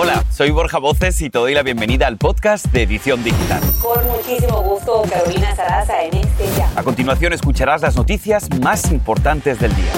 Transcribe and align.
Hola, 0.00 0.22
soy 0.30 0.52
Borja 0.52 0.78
Voces 0.78 1.20
y 1.22 1.28
te 1.28 1.40
doy 1.40 1.54
la 1.54 1.64
bienvenida 1.64 2.06
al 2.06 2.18
podcast 2.18 2.66
de 2.66 2.84
Edición 2.84 3.24
Digital. 3.24 3.60
Con 3.82 4.06
muchísimo 4.06 4.62
gusto, 4.62 5.02
Carolina 5.10 5.56
Sarasa 5.56 6.04
en 6.04 6.18
este 6.18 6.44
ya. 6.56 6.70
A 6.76 6.84
continuación 6.84 7.32
escucharás 7.32 7.82
las 7.82 7.96
noticias 7.96 8.48
más 8.60 8.92
importantes 8.92 9.58
del 9.58 9.74
día. 9.74 9.90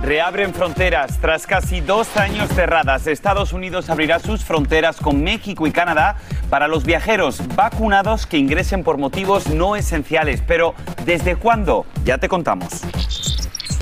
Reabren 0.00 0.54
fronteras. 0.54 1.18
Tras 1.20 1.46
casi 1.46 1.82
dos 1.82 2.16
años 2.16 2.48
cerradas, 2.54 3.06
Estados 3.06 3.52
Unidos 3.52 3.90
abrirá 3.90 4.20
sus 4.20 4.42
fronteras 4.44 4.96
con 4.96 5.22
México 5.22 5.66
y 5.66 5.70
Canadá 5.70 6.16
para 6.48 6.66
los 6.66 6.84
viajeros 6.84 7.42
vacunados 7.54 8.24
que 8.24 8.38
ingresen 8.38 8.84
por 8.84 8.96
motivos 8.96 9.48
no 9.48 9.76
esenciales. 9.76 10.42
Pero, 10.46 10.74
¿desde 11.04 11.36
cuándo? 11.36 11.84
Ya 12.06 12.16
te 12.16 12.30
contamos. 12.30 12.80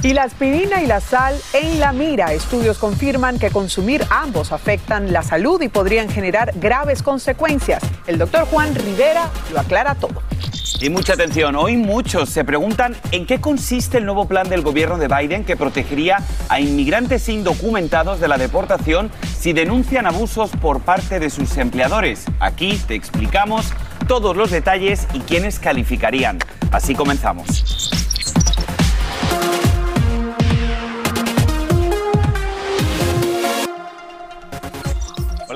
Y 0.03 0.15
la 0.15 0.23
aspirina 0.23 0.83
y 0.83 0.87
la 0.87 1.01
sal 1.01 1.37
en 1.53 1.79
la 1.79 1.93
mira. 1.93 2.33
Estudios 2.33 2.79
confirman 2.79 3.39
que 3.39 3.51
consumir 3.51 4.03
ambos 4.09 4.51
afectan 4.51 5.13
la 5.13 5.23
salud 5.23 5.61
y 5.61 5.69
podrían 5.69 6.09
generar 6.09 6.53
graves 6.57 7.03
consecuencias. 7.03 7.83
El 8.07 8.17
doctor 8.17 8.47
Juan 8.47 8.75
Rivera 8.75 9.29
lo 9.53 9.61
aclara 9.61 9.95
todo. 9.95 10.23
Y 10.81 10.89
mucha 10.89 11.13
atención, 11.13 11.55
hoy 11.57 11.77
muchos 11.77 12.31
se 12.31 12.45
preguntan 12.45 12.97
en 13.13 13.27
qué 13.27 13.43
consiste 13.43 13.99
el 13.99 14.07
nuevo 14.07 14.27
plan 14.27 14.49
del 14.49 14.63
gobierno 14.63 14.97
de 14.97 15.09
Biden 15.09 15.45
que 15.45 15.55
protegería 15.55 16.17
a 16.49 16.61
inmigrantes 16.61 17.29
indocumentados 17.29 18.21
de 18.21 18.29
la 18.29 18.39
deportación 18.39 19.11
si 19.39 19.53
denuncian 19.53 20.07
abusos 20.07 20.51
por 20.63 20.81
parte 20.81 21.21
de 21.21 21.29
sus 21.29 21.59
empleadores. 21.59 22.25
Aquí 22.39 22.81
te 22.89 22.95
explicamos 22.95 23.67
todos 24.09 24.35
los 24.35 24.51
detalles 24.51 25.07
y 25.13 25.21
quiénes 25.21 25.59
calificarían. 25.59 26.39
Así 26.73 26.95
comenzamos. 26.95 28.00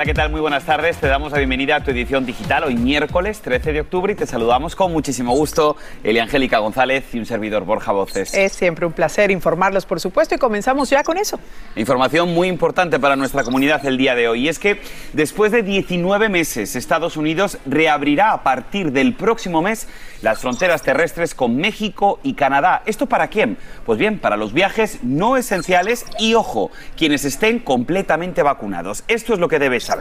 Hola, 0.05 0.13
¿qué 0.13 0.21
tal? 0.21 0.31
Muy 0.31 0.43
buenas 0.43 0.67
tardes. 0.67 0.99
Te 0.99 1.07
damos 1.07 1.33
la 1.33 1.39
bienvenida 1.39 1.77
a 1.77 1.81
tu 1.83 1.91
edición 1.91 2.27
digital 2.27 2.65
hoy 2.65 2.75
miércoles 2.75 3.41
13 3.41 3.73
de 3.73 3.81
octubre 3.81 4.13
y 4.13 4.17
te 4.17 4.27
saludamos 4.27 4.77
con 4.77 4.93
muchísimo 4.93 5.35
gusto 5.35 5.79
Elia 6.03 6.25
Angélica 6.25 6.59
González 6.59 7.07
y 7.15 7.19
un 7.21 7.25
servidor 7.25 7.65
Borja 7.65 7.91
Voces. 7.93 8.35
Es 8.35 8.53
siempre 8.53 8.85
un 8.85 8.93
placer 8.93 9.31
informarlos, 9.31 9.87
por 9.87 10.01
supuesto, 10.01 10.35
y 10.35 10.39
comenzamos 10.39 10.91
ya 10.91 11.03
con 11.05 11.17
eso. 11.17 11.41
Información 11.75 12.35
muy 12.35 12.49
importante 12.49 13.01
para 13.01 13.17
nuestra 13.17 13.45
comunidad 13.45 13.87
el 13.87 13.97
día 13.97 14.15
de 14.15 14.29
hoy 14.29 14.41
y 14.45 14.49
es 14.51 14.59
que 14.59 14.79
después 15.15 15.53
de 15.53 15.63
19 15.63 16.29
meses 16.29 16.77
Estados 16.77 17.17
Unidos 17.17 17.57
reabrirá 17.65 18.33
a 18.33 18.43
partir 18.43 18.93
del 18.93 19.15
próximo 19.15 19.63
mes 19.63 19.89
las 20.21 20.39
fronteras 20.39 20.83
terrestres 20.83 21.35
con 21.35 21.57
México 21.57 22.21
y 22.23 22.35
Canadá. 22.35 22.83
¿Esto 22.85 23.07
para 23.07 23.29
quién? 23.29 23.57
Pues 23.87 23.99
bien, 23.99 24.19
para 24.19 24.37
los 24.37 24.53
viajes 24.53 24.99
no 25.03 25.39
esenciales 25.39 26.05
y, 26.19 26.35
ojo, 26.35 26.71
quienes 26.95 27.25
estén 27.25 27.59
completamente 27.59 28.43
vacunados. 28.43 29.03
Esto 29.09 29.33
es 29.33 29.39
lo 29.39 29.49
que 29.49 29.59
debes 29.59 29.85
saber. 29.85 29.94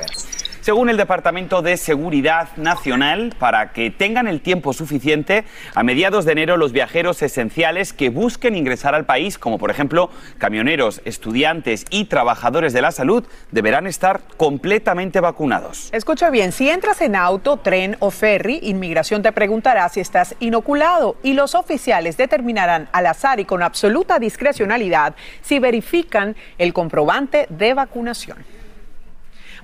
Según 0.64 0.90
el 0.90 0.96
Departamento 0.96 1.62
de 1.62 1.76
Seguridad 1.76 2.56
Nacional, 2.56 3.36
para 3.38 3.74
que 3.74 3.92
tengan 3.92 4.28
el 4.28 4.40
tiempo 4.40 4.72
suficiente, 4.72 5.44
a 5.76 5.84
mediados 5.84 6.24
de 6.24 6.32
enero 6.32 6.56
los 6.56 6.72
viajeros 6.72 7.22
esenciales 7.22 7.92
que 7.92 8.08
busquen 8.08 8.56
ingresar 8.56 8.96
al 8.96 9.06
país, 9.06 9.38
como 9.38 9.58
por 9.58 9.72
ejemplo 9.72 10.10
camioneros, 10.38 11.02
estudiantes 11.04 11.84
y 11.90 12.06
trabajadores 12.06 12.72
de 12.72 12.82
la 12.82 12.94
salud, 12.94 13.26
deberán 13.52 13.88
estar 13.88 14.22
completamente 14.38 15.20
vacunados. 15.20 15.90
Escucha 15.92 16.30
bien, 16.30 16.54
si 16.54 16.70
entras 16.70 17.02
en 17.02 17.18
auto, 17.18 17.58
tren 17.58 17.98
o 18.00 18.10
ferry, 18.10 18.62
inmigración 18.64 19.22
te 19.22 19.34
preguntará 19.34 19.90
si 19.90 20.00
estás 20.00 20.34
inoculado 20.40 21.18
y 21.24 21.34
los 21.34 21.56
oficiales 21.56 22.16
determinarán 22.16 22.88
al 22.94 23.08
azar 23.08 23.42
y 23.42 23.44
con 23.44 23.64
absoluta 23.64 24.18
discrecionalidad 24.18 25.14
si 25.42 25.60
verifican 25.60 26.38
el 26.58 26.72
comprobante 26.72 27.48
de 27.50 27.74
vacunación. 27.74 28.63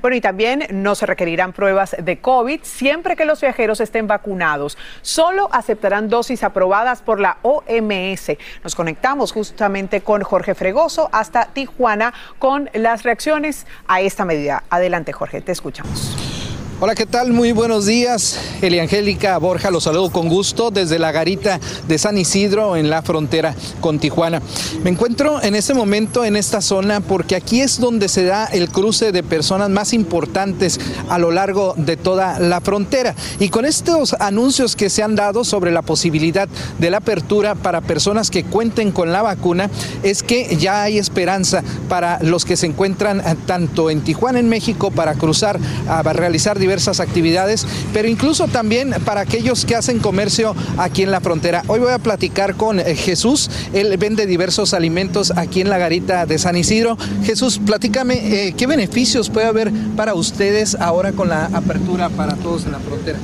Bueno, 0.01 0.15
y 0.15 0.21
también 0.21 0.65
no 0.71 0.95
se 0.95 1.05
requerirán 1.05 1.53
pruebas 1.53 1.95
de 1.99 2.19
COVID 2.19 2.61
siempre 2.63 3.15
que 3.15 3.25
los 3.25 3.41
viajeros 3.41 3.81
estén 3.81 4.07
vacunados. 4.07 4.77
Solo 5.01 5.49
aceptarán 5.51 6.09
dosis 6.09 6.43
aprobadas 6.43 7.01
por 7.01 7.19
la 7.19 7.37
OMS. 7.41 8.37
Nos 8.63 8.75
conectamos 8.75 9.31
justamente 9.31 10.01
con 10.01 10.21
Jorge 10.23 10.55
Fregoso 10.55 11.09
hasta 11.11 11.45
Tijuana 11.47 12.13
con 12.37 12.69
las 12.73 13.03
reacciones 13.03 13.67
a 13.87 14.01
esta 14.01 14.25
medida. 14.25 14.63
Adelante, 14.69 15.11
Jorge, 15.11 15.41
te 15.41 15.51
escuchamos. 15.51 16.38
Hola, 16.81 16.95
¿qué 16.95 17.05
tal? 17.05 17.33
Muy 17.33 17.51
buenos 17.51 17.85
días. 17.85 18.39
Eliangélica 18.61 19.37
Borja, 19.37 19.69
los 19.69 19.83
saludo 19.83 20.11
con 20.11 20.29
gusto 20.29 20.71
desde 20.71 20.97
la 20.97 21.11
garita 21.11 21.59
de 21.89 21.97
San 21.97 22.17
Isidro 22.17 22.77
en 22.77 22.89
la 22.89 23.01
frontera 23.01 23.53
con 23.81 23.99
Tijuana. 23.99 24.41
Me 24.81 24.89
encuentro 24.89 25.43
en 25.43 25.55
este 25.55 25.73
momento 25.73 26.23
en 26.23 26.37
esta 26.37 26.61
zona 26.61 27.01
porque 27.01 27.35
aquí 27.35 27.59
es 27.59 27.81
donde 27.81 28.07
se 28.07 28.23
da 28.23 28.45
el 28.45 28.69
cruce 28.69 29.11
de 29.11 29.23
personas 29.23 29.69
más 29.69 29.91
importantes 29.91 30.79
a 31.09 31.19
lo 31.19 31.31
largo 31.31 31.73
de 31.75 31.97
toda 31.97 32.39
la 32.39 32.61
frontera. 32.61 33.13
Y 33.41 33.49
con 33.49 33.65
estos 33.65 34.15
anuncios 34.17 34.77
que 34.77 34.89
se 34.89 35.03
han 35.03 35.17
dado 35.17 35.43
sobre 35.43 35.73
la 35.73 35.81
posibilidad 35.81 36.47
de 36.77 36.89
la 36.91 36.99
apertura 36.99 37.55
para 37.55 37.81
personas 37.81 38.31
que 38.31 38.45
cuenten 38.45 38.93
con 38.93 39.11
la 39.11 39.21
vacuna, 39.21 39.69
es 40.01 40.23
que 40.23 40.55
ya 40.55 40.83
hay 40.83 40.97
esperanza 40.97 41.61
para 41.89 42.19
los 42.23 42.45
que 42.45 42.55
se 42.55 42.67
encuentran 42.67 43.21
tanto 43.45 43.89
en 43.89 43.99
Tijuana, 43.99 44.39
en 44.39 44.47
México, 44.47 44.91
para 44.91 45.15
cruzar, 45.15 45.59
a 45.85 46.03
realizar 46.03 46.57
diversas 46.69 46.99
actividades, 46.99 47.65
pero 47.93 48.07
incluso 48.07 48.47
también 48.47 48.93
para 49.03 49.21
aquellos 49.21 49.65
que 49.65 49.75
hacen 49.75 49.97
comercio 49.97 50.55
aquí 50.77 51.01
en 51.01 51.09
la 51.09 51.19
frontera. 51.19 51.63
Hoy 51.65 51.79
voy 51.79 51.91
a 51.91 51.97
platicar 51.97 52.53
con 52.53 52.79
eh, 52.79 52.93
Jesús, 52.93 53.49
él 53.73 53.97
vende 53.97 54.27
diversos 54.27 54.75
alimentos 54.75 55.33
aquí 55.35 55.61
en 55.61 55.69
la 55.71 55.79
garita 55.79 56.27
de 56.27 56.37
San 56.37 56.55
Isidro. 56.55 56.95
Jesús, 57.23 57.59
platícame, 57.65 58.49
eh, 58.49 58.53
¿qué 58.55 58.67
beneficios 58.67 59.31
puede 59.31 59.47
haber 59.47 59.71
para 59.95 60.13
ustedes 60.13 60.75
ahora 60.75 61.11
con 61.11 61.29
la 61.29 61.45
apertura 61.45 62.09
para 62.09 62.35
todos 62.35 62.65
en 62.65 62.73
la 62.73 62.79
frontera? 62.79 63.17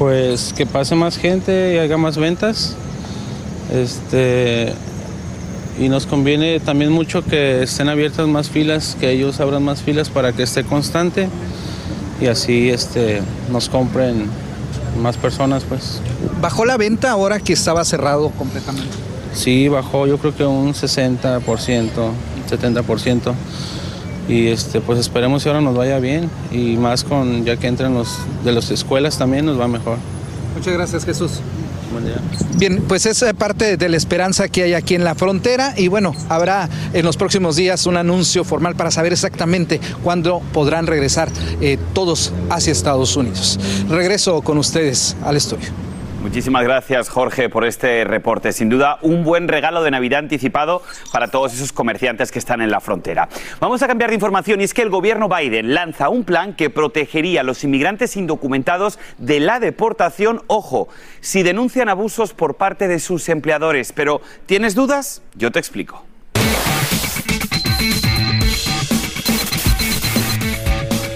Pues 0.00 0.52
que 0.52 0.66
pase 0.66 0.96
más 0.96 1.16
gente 1.16 1.74
y 1.74 1.78
haga 1.78 1.96
más 1.96 2.16
ventas. 2.16 2.74
Este, 3.72 4.72
y 5.78 5.88
nos 5.88 6.06
conviene 6.06 6.58
también 6.58 6.90
mucho 6.90 7.24
que 7.24 7.62
estén 7.62 7.88
abiertas 7.88 8.26
más 8.26 8.50
filas, 8.50 8.96
que 8.98 9.12
ellos 9.12 9.38
abran 9.38 9.62
más 9.62 9.82
filas 9.82 10.10
para 10.10 10.32
que 10.32 10.42
esté 10.42 10.64
constante 10.64 11.28
y 12.22 12.28
así 12.28 12.70
este, 12.70 13.20
nos 13.50 13.68
compren 13.68 14.26
más 15.02 15.16
personas. 15.16 15.64
pues. 15.64 16.00
¿Bajó 16.40 16.64
la 16.64 16.76
venta 16.76 17.10
ahora 17.10 17.40
que 17.40 17.52
estaba 17.52 17.84
cerrado 17.84 18.30
completamente? 18.30 18.94
Sí, 19.34 19.68
bajó 19.68 20.06
yo 20.06 20.18
creo 20.18 20.34
que 20.34 20.44
un 20.44 20.72
60%, 20.72 21.42
70%. 22.48 23.32
Y 24.28 24.46
este, 24.46 24.80
pues 24.80 25.00
esperemos 25.00 25.42
que 25.42 25.48
ahora 25.48 25.60
nos 25.60 25.76
vaya 25.76 25.98
bien 25.98 26.30
y 26.52 26.76
más 26.76 27.02
con 27.02 27.44
ya 27.44 27.56
que 27.56 27.66
entran 27.66 27.94
los 27.94 28.18
de 28.44 28.52
las 28.52 28.70
escuelas 28.70 29.18
también 29.18 29.44
nos 29.44 29.58
va 29.58 29.66
mejor. 29.66 29.98
Muchas 30.54 30.72
gracias 30.74 31.04
Jesús. 31.04 31.40
Bien, 32.56 32.82
pues 32.86 33.06
es 33.06 33.22
eh, 33.22 33.34
parte 33.34 33.76
de 33.76 33.88
la 33.88 33.96
esperanza 33.96 34.48
que 34.48 34.62
hay 34.62 34.74
aquí 34.74 34.94
en 34.94 35.04
la 35.04 35.14
frontera 35.14 35.74
y 35.76 35.88
bueno, 35.88 36.14
habrá 36.28 36.68
en 36.92 37.04
los 37.04 37.16
próximos 37.16 37.56
días 37.56 37.86
un 37.86 37.96
anuncio 37.96 38.44
formal 38.44 38.76
para 38.76 38.90
saber 38.90 39.12
exactamente 39.12 39.80
cuándo 40.02 40.40
podrán 40.52 40.86
regresar 40.86 41.28
eh, 41.60 41.78
todos 41.94 42.32
hacia 42.50 42.72
Estados 42.72 43.16
Unidos. 43.16 43.58
Regreso 43.88 44.42
con 44.42 44.58
ustedes 44.58 45.16
al 45.24 45.36
estudio. 45.36 45.91
Muchísimas 46.22 46.62
gracias, 46.62 47.08
Jorge, 47.08 47.48
por 47.48 47.64
este 47.64 48.04
reporte. 48.04 48.52
Sin 48.52 48.68
duda, 48.68 48.98
un 49.02 49.24
buen 49.24 49.48
regalo 49.48 49.82
de 49.82 49.90
Navidad 49.90 50.20
anticipado 50.20 50.80
para 51.10 51.28
todos 51.28 51.52
esos 51.52 51.72
comerciantes 51.72 52.30
que 52.30 52.38
están 52.38 52.62
en 52.62 52.70
la 52.70 52.80
frontera. 52.80 53.28
Vamos 53.58 53.82
a 53.82 53.88
cambiar 53.88 54.10
de 54.10 54.14
información 54.14 54.60
y 54.60 54.64
es 54.64 54.72
que 54.72 54.82
el 54.82 54.88
gobierno 54.88 55.28
Biden 55.28 55.74
lanza 55.74 56.08
un 56.10 56.22
plan 56.22 56.54
que 56.54 56.70
protegería 56.70 57.40
a 57.40 57.44
los 57.44 57.64
inmigrantes 57.64 58.16
indocumentados 58.16 59.00
de 59.18 59.40
la 59.40 59.58
deportación, 59.58 60.42
ojo, 60.46 60.88
si 61.20 61.42
denuncian 61.42 61.88
abusos 61.88 62.34
por 62.34 62.54
parte 62.54 62.86
de 62.86 63.00
sus 63.00 63.28
empleadores. 63.28 63.92
Pero, 63.92 64.20
¿tienes 64.46 64.76
dudas? 64.76 65.22
Yo 65.34 65.50
te 65.50 65.58
explico. 65.58 66.04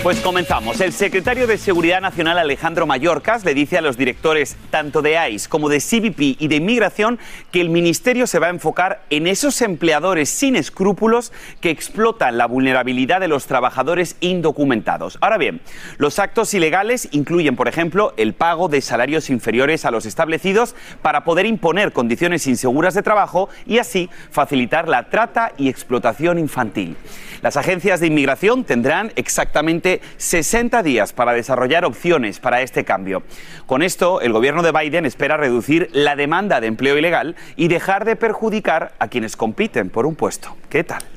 Pues 0.07 0.21
comenzamos. 0.21 0.81
El 0.81 0.93
secretario 0.93 1.49
de 1.49 1.59
Seguridad 1.59 2.01
Nacional 2.01 2.39
Alejandro 2.39 2.87
Mayorkas 2.87 3.45
le 3.45 3.55
dice 3.55 3.77
a 3.77 3.81
los 3.81 3.97
directores 3.97 4.57
tanto 4.71 5.03
de 5.03 5.19
ICE 5.31 5.49
como 5.49 5.69
de 5.69 5.81
CBP 5.81 6.41
y 6.41 6.47
de 6.47 6.55
Inmigración 6.55 7.19
que 7.51 7.61
el 7.61 7.71
ministerio 7.71 8.29
se 8.29 8.39
va 8.39 8.47
a 8.47 8.51
enfocar 8.51 9.03
en 9.11 9.27
esos 9.27 9.61
empleadores 9.63 10.29
sin 10.29 10.55
escrúpulos 10.55 11.33
que 11.61 11.71
explotan 11.71 12.39
la 12.39 12.47
vulnerabilidad 12.47 13.19
de 13.19 13.27
los 13.27 13.47
trabajadores 13.47 14.15
indocumentados. 14.21 15.19
Ahora 15.21 15.39
bien, 15.39 15.61
los 15.99 16.21
actos 16.21 16.55
ilegales 16.55 17.09
incluyen, 17.11 17.57
por 17.57 17.67
ejemplo, 17.67 18.15
el 18.17 18.33
pago 18.33 18.69
de 18.69 18.83
salarios 18.83 19.29
inferiores 19.29 19.85
a 19.85 19.91
los 19.91 20.07
establecidos 20.07 20.77
para 21.03 21.25
poder 21.25 21.47
imponer 21.47 21.93
condiciones 21.93 22.47
inseguras 22.47 22.95
de 22.95 23.03
trabajo 23.03 23.49
y 23.67 23.79
así 23.79 24.09
facilitar 24.31 24.87
la 24.87 25.11
trata 25.11 25.51
y 25.59 25.69
explotación 25.69 26.39
infantil. 26.39 26.97
Las 27.43 27.57
agencias 27.57 28.01
de 28.01 28.07
inmigración 28.07 28.65
tendrán 28.65 29.13
exactamente 29.17 29.96
60 30.17 30.83
días 30.83 31.13
para 31.13 31.33
desarrollar 31.33 31.85
opciones 31.85 32.41
para 32.41 32.63
este 32.63 32.85
cambio. 32.85 33.23
Con 33.67 33.83
esto, 33.83 34.21
el 34.21 34.33
gobierno 34.33 34.63
de 34.63 34.73
Biden 34.73 35.07
espera 35.07 35.37
reducir 35.37 35.91
la 35.93 36.17
demanda 36.17 36.61
de 36.61 36.67
empleo 36.67 36.99
ilegal 36.99 37.37
y 37.57 37.69
dejar 37.69 38.05
de 38.05 38.17
perjudicar 38.17 38.93
a 38.99 39.09
quienes 39.09 39.37
compiten 39.37 39.91
por 39.91 40.07
un 40.07 40.15
puesto. 40.15 40.57
¿Qué 40.69 40.85
tal? 40.85 41.16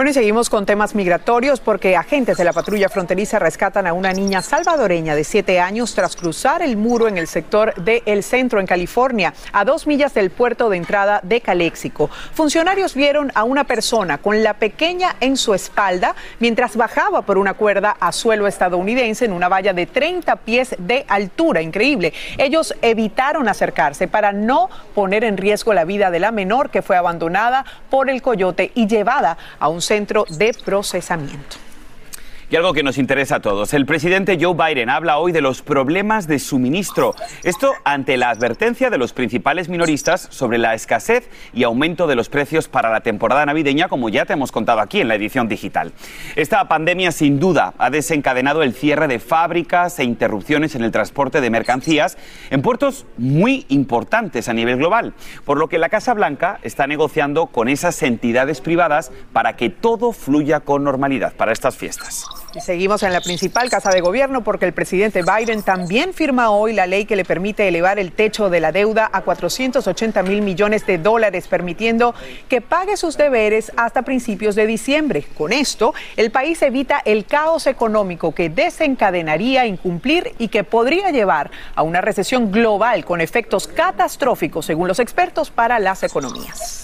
Bueno, 0.00 0.12
y 0.12 0.14
seguimos 0.14 0.48
con 0.48 0.64
temas 0.64 0.94
migratorios 0.94 1.60
porque 1.60 1.94
agentes 1.94 2.38
de 2.38 2.44
la 2.44 2.54
patrulla 2.54 2.88
fronteriza 2.88 3.38
rescatan 3.38 3.86
a 3.86 3.92
una 3.92 4.14
niña 4.14 4.40
salvadoreña 4.40 5.14
de 5.14 5.24
siete 5.24 5.60
años 5.60 5.94
tras 5.94 6.16
cruzar 6.16 6.62
el 6.62 6.78
muro 6.78 7.06
en 7.06 7.18
el 7.18 7.26
sector 7.26 7.74
de 7.74 8.02
El 8.06 8.22
Centro, 8.22 8.60
en 8.60 8.66
California, 8.66 9.34
a 9.52 9.66
dos 9.66 9.86
millas 9.86 10.14
del 10.14 10.30
puerto 10.30 10.70
de 10.70 10.78
entrada 10.78 11.20
de 11.22 11.42
Caléxico. 11.42 12.08
Funcionarios 12.32 12.94
vieron 12.94 13.30
a 13.34 13.44
una 13.44 13.64
persona 13.64 14.16
con 14.16 14.42
la 14.42 14.54
pequeña 14.54 15.16
en 15.20 15.36
su 15.36 15.52
espalda 15.52 16.14
mientras 16.38 16.78
bajaba 16.78 17.20
por 17.20 17.36
una 17.36 17.52
cuerda 17.52 17.94
a 18.00 18.10
suelo 18.12 18.46
estadounidense 18.46 19.26
en 19.26 19.34
una 19.34 19.50
valla 19.50 19.74
de 19.74 19.84
30 19.84 20.34
pies 20.36 20.76
de 20.78 21.04
altura. 21.08 21.60
Increíble. 21.60 22.14
Ellos 22.38 22.74
evitaron 22.80 23.50
acercarse 23.50 24.08
para 24.08 24.32
no 24.32 24.70
poner 24.94 25.24
en 25.24 25.36
riesgo 25.36 25.74
la 25.74 25.84
vida 25.84 26.10
de 26.10 26.20
la 26.20 26.32
menor 26.32 26.70
que 26.70 26.80
fue 26.80 26.96
abandonada 26.96 27.66
por 27.90 28.08
el 28.08 28.22
coyote 28.22 28.72
y 28.74 28.86
llevada 28.86 29.36
a 29.58 29.68
un 29.68 29.82
centro 29.90 30.24
de 30.28 30.52
procesamiento. 30.52 31.69
Y 32.52 32.56
algo 32.56 32.72
que 32.72 32.82
nos 32.82 32.98
interesa 32.98 33.36
a 33.36 33.40
todos. 33.40 33.72
El 33.74 33.86
presidente 33.86 34.36
Joe 34.40 34.56
Biden 34.56 34.90
habla 34.90 35.18
hoy 35.18 35.30
de 35.30 35.40
los 35.40 35.62
problemas 35.62 36.26
de 36.26 36.40
suministro. 36.40 37.14
Esto 37.44 37.74
ante 37.84 38.16
la 38.16 38.30
advertencia 38.30 38.90
de 38.90 38.98
los 38.98 39.12
principales 39.12 39.68
minoristas 39.68 40.26
sobre 40.32 40.58
la 40.58 40.74
escasez 40.74 41.30
y 41.54 41.62
aumento 41.62 42.08
de 42.08 42.16
los 42.16 42.28
precios 42.28 42.66
para 42.66 42.90
la 42.90 43.02
temporada 43.02 43.46
navideña, 43.46 43.86
como 43.86 44.08
ya 44.08 44.24
te 44.24 44.32
hemos 44.32 44.50
contado 44.50 44.80
aquí 44.80 45.00
en 45.00 45.06
la 45.06 45.14
edición 45.14 45.46
digital. 45.46 45.92
Esta 46.34 46.66
pandemia 46.66 47.12
sin 47.12 47.38
duda 47.38 47.72
ha 47.78 47.88
desencadenado 47.88 48.64
el 48.64 48.74
cierre 48.74 49.06
de 49.06 49.20
fábricas 49.20 50.00
e 50.00 50.04
interrupciones 50.04 50.74
en 50.74 50.82
el 50.82 50.90
transporte 50.90 51.40
de 51.40 51.50
mercancías 51.50 52.18
en 52.50 52.62
puertos 52.62 53.06
muy 53.16 53.64
importantes 53.68 54.48
a 54.48 54.54
nivel 54.54 54.78
global, 54.78 55.14
por 55.44 55.56
lo 55.56 55.68
que 55.68 55.78
la 55.78 55.88
Casa 55.88 56.14
Blanca 56.14 56.58
está 56.64 56.88
negociando 56.88 57.46
con 57.46 57.68
esas 57.68 58.02
entidades 58.02 58.60
privadas 58.60 59.12
para 59.32 59.54
que 59.54 59.70
todo 59.70 60.10
fluya 60.10 60.58
con 60.58 60.82
normalidad 60.82 61.32
para 61.34 61.52
estas 61.52 61.76
fiestas. 61.76 62.39
Y 62.52 62.60
seguimos 62.60 63.04
en 63.04 63.12
la 63.12 63.20
principal 63.20 63.70
casa 63.70 63.90
de 63.90 64.00
gobierno 64.00 64.42
porque 64.42 64.64
el 64.64 64.72
presidente 64.72 65.22
Biden 65.22 65.62
también 65.62 66.12
firma 66.12 66.50
hoy 66.50 66.72
la 66.72 66.88
ley 66.88 67.04
que 67.04 67.14
le 67.14 67.24
permite 67.24 67.68
elevar 67.68 68.00
el 68.00 68.10
techo 68.10 68.50
de 68.50 68.58
la 68.58 68.72
deuda 68.72 69.08
a 69.12 69.22
480 69.22 70.22
mil 70.24 70.42
millones 70.42 70.84
de 70.84 70.98
dólares, 70.98 71.46
permitiendo 71.46 72.12
que 72.48 72.60
pague 72.60 72.96
sus 72.96 73.16
deberes 73.16 73.70
hasta 73.76 74.02
principios 74.02 74.56
de 74.56 74.66
diciembre. 74.66 75.24
Con 75.38 75.52
esto, 75.52 75.94
el 76.16 76.32
país 76.32 76.60
evita 76.62 77.00
el 77.04 77.24
caos 77.24 77.68
económico 77.68 78.34
que 78.34 78.50
desencadenaría 78.50 79.66
incumplir 79.66 80.32
y 80.38 80.48
que 80.48 80.64
podría 80.64 81.10
llevar 81.12 81.52
a 81.76 81.82
una 81.82 82.00
recesión 82.00 82.50
global 82.50 83.04
con 83.04 83.20
efectos 83.20 83.68
catastróficos, 83.68 84.66
según 84.66 84.88
los 84.88 84.98
expertos, 84.98 85.50
para 85.50 85.78
las 85.78 86.02
economías. 86.02 86.79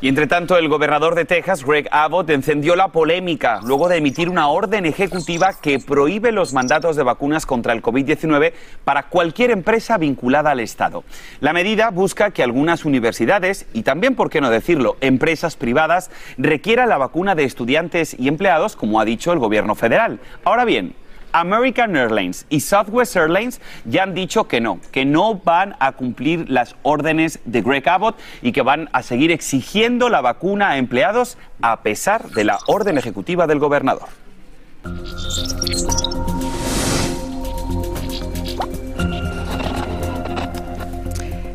Y 0.00 0.08
entre 0.08 0.26
tanto, 0.26 0.58
el 0.58 0.68
gobernador 0.68 1.14
de 1.14 1.24
Texas, 1.24 1.64
Greg 1.64 1.88
Abbott, 1.90 2.28
encendió 2.28 2.76
la 2.76 2.88
polémica 2.88 3.60
luego 3.64 3.88
de 3.88 3.96
emitir 3.96 4.28
una 4.28 4.48
orden 4.48 4.84
ejecutiva 4.84 5.54
que 5.54 5.78
prohíbe 5.78 6.30
los 6.30 6.52
mandatos 6.52 6.96
de 6.96 7.02
vacunas 7.02 7.46
contra 7.46 7.72
el 7.72 7.80
COVID-19 7.80 8.52
para 8.84 9.04
cualquier 9.04 9.50
empresa 9.50 9.96
vinculada 9.96 10.50
al 10.50 10.60
Estado. 10.60 11.04
La 11.40 11.52
medida 11.52 11.90
busca 11.90 12.32
que 12.32 12.42
algunas 12.42 12.84
universidades 12.84 13.66
y 13.72 13.82
también, 13.82 14.14
por 14.14 14.28
qué 14.28 14.40
no 14.40 14.50
decirlo, 14.50 14.96
empresas 15.00 15.56
privadas 15.56 16.10
requieran 16.36 16.90
la 16.90 16.98
vacuna 16.98 17.34
de 17.34 17.44
estudiantes 17.44 18.14
y 18.18 18.28
empleados, 18.28 18.76
como 18.76 19.00
ha 19.00 19.04
dicho 19.06 19.32
el 19.32 19.38
gobierno 19.38 19.74
federal. 19.74 20.20
Ahora 20.44 20.66
bien, 20.66 20.94
American 21.34 21.96
Airlines 21.96 22.46
y 22.48 22.60
Southwest 22.60 23.16
Airlines 23.16 23.60
ya 23.84 24.04
han 24.04 24.14
dicho 24.14 24.44
que 24.44 24.60
no, 24.60 24.80
que 24.92 25.04
no 25.04 25.34
van 25.34 25.74
a 25.80 25.92
cumplir 25.92 26.48
las 26.48 26.76
órdenes 26.82 27.40
de 27.44 27.60
Greg 27.60 27.88
Abbott 27.88 28.16
y 28.40 28.52
que 28.52 28.62
van 28.62 28.88
a 28.92 29.02
seguir 29.02 29.32
exigiendo 29.32 30.08
la 30.08 30.20
vacuna 30.20 30.70
a 30.70 30.78
empleados 30.78 31.36
a 31.60 31.82
pesar 31.82 32.30
de 32.30 32.44
la 32.44 32.58
orden 32.68 32.98
ejecutiva 32.98 33.48
del 33.48 33.58
gobernador. 33.58 34.08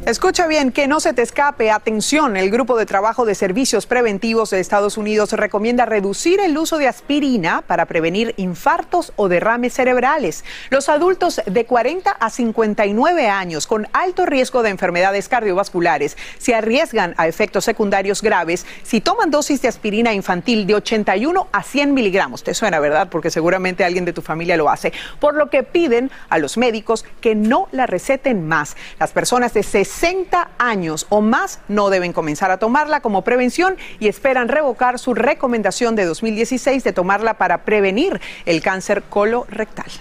Escucha 0.10 0.48
bien, 0.48 0.72
que 0.72 0.88
no 0.88 1.00
se 1.00 1.14
te 1.14 1.22
escape. 1.22 1.70
Atención, 1.70 2.36
el 2.36 2.50
Grupo 2.50 2.76
de 2.80 2.88
Trabajo 2.88 3.26
de 3.26 3.36
Servicios 3.36 3.86
Preventivos 3.86 4.50
de 4.50 4.60
Estados 4.60 4.98
Unidos 4.98 5.34
recomienda 5.34 5.86
reducir 5.86 6.40
el 6.40 6.58
uso 6.58 6.80
de 6.80 6.88
aspirina 6.88 7.62
para 7.62 7.86
prevenir 7.86 8.34
infartos 8.38 9.14
o 9.18 9.30
derrames 9.30 9.76
cerebrales. 9.76 10.44
Los 10.72 10.90
adultos 10.90 11.44
de 11.46 11.66
40 11.68 12.10
a 12.10 12.30
59 12.32 13.28
años 13.28 13.68
con 13.68 13.88
alto 13.94 14.26
riesgo 14.26 14.64
de 14.64 14.72
enfermedades 14.72 15.30
cardiovasculares 15.30 16.18
se 16.40 16.56
arriesgan 16.56 17.14
a 17.18 17.28
efectos 17.28 17.66
secundarios 17.66 18.24
graves 18.24 18.66
si 18.82 19.02
toman 19.02 19.30
dosis 19.30 19.62
de 19.62 19.68
aspirina 19.68 20.12
infantil 20.12 20.66
de 20.66 20.74
81 20.74 21.50
a 21.52 21.62
100 21.62 21.94
miligramos. 21.94 22.44
Te 22.44 22.56
suena, 22.56 22.80
¿verdad? 22.80 23.10
Porque 23.12 23.30
seguramente 23.30 23.84
alguien 23.84 24.06
de 24.06 24.14
tu 24.14 24.24
familia 24.24 24.58
lo 24.58 24.72
hace. 24.72 24.92
Por 25.20 25.36
lo 25.36 25.52
que 25.52 25.62
piden 25.62 26.10
a 26.30 26.40
los 26.40 26.58
médicos 26.58 27.06
que 27.22 27.36
no 27.36 27.68
la 27.72 27.86
receten 27.86 28.48
más. 28.48 28.76
Las 29.00 29.12
personas 29.12 29.54
de 29.54 29.62
60 29.62 29.99
60 30.00 30.52
años 30.58 31.08
o 31.10 31.20
más 31.20 31.60
no 31.68 31.90
deben 31.90 32.14
comenzar 32.14 32.52
a 32.52 32.58
tomarla 32.58 33.02
como 33.02 33.26
prevención 33.26 33.76
y 34.00 34.08
esperan 34.08 34.48
revocar 34.48 34.98
su 34.98 35.14
recomendación 35.14 35.98
de 35.98 36.06
2016 36.06 36.86
de 36.86 36.94
tomarla 36.94 37.34
para 37.34 37.66
prevenir 37.66 38.22
el 38.46 38.62
cáncer 38.62 39.04
colorectal. 39.10 39.92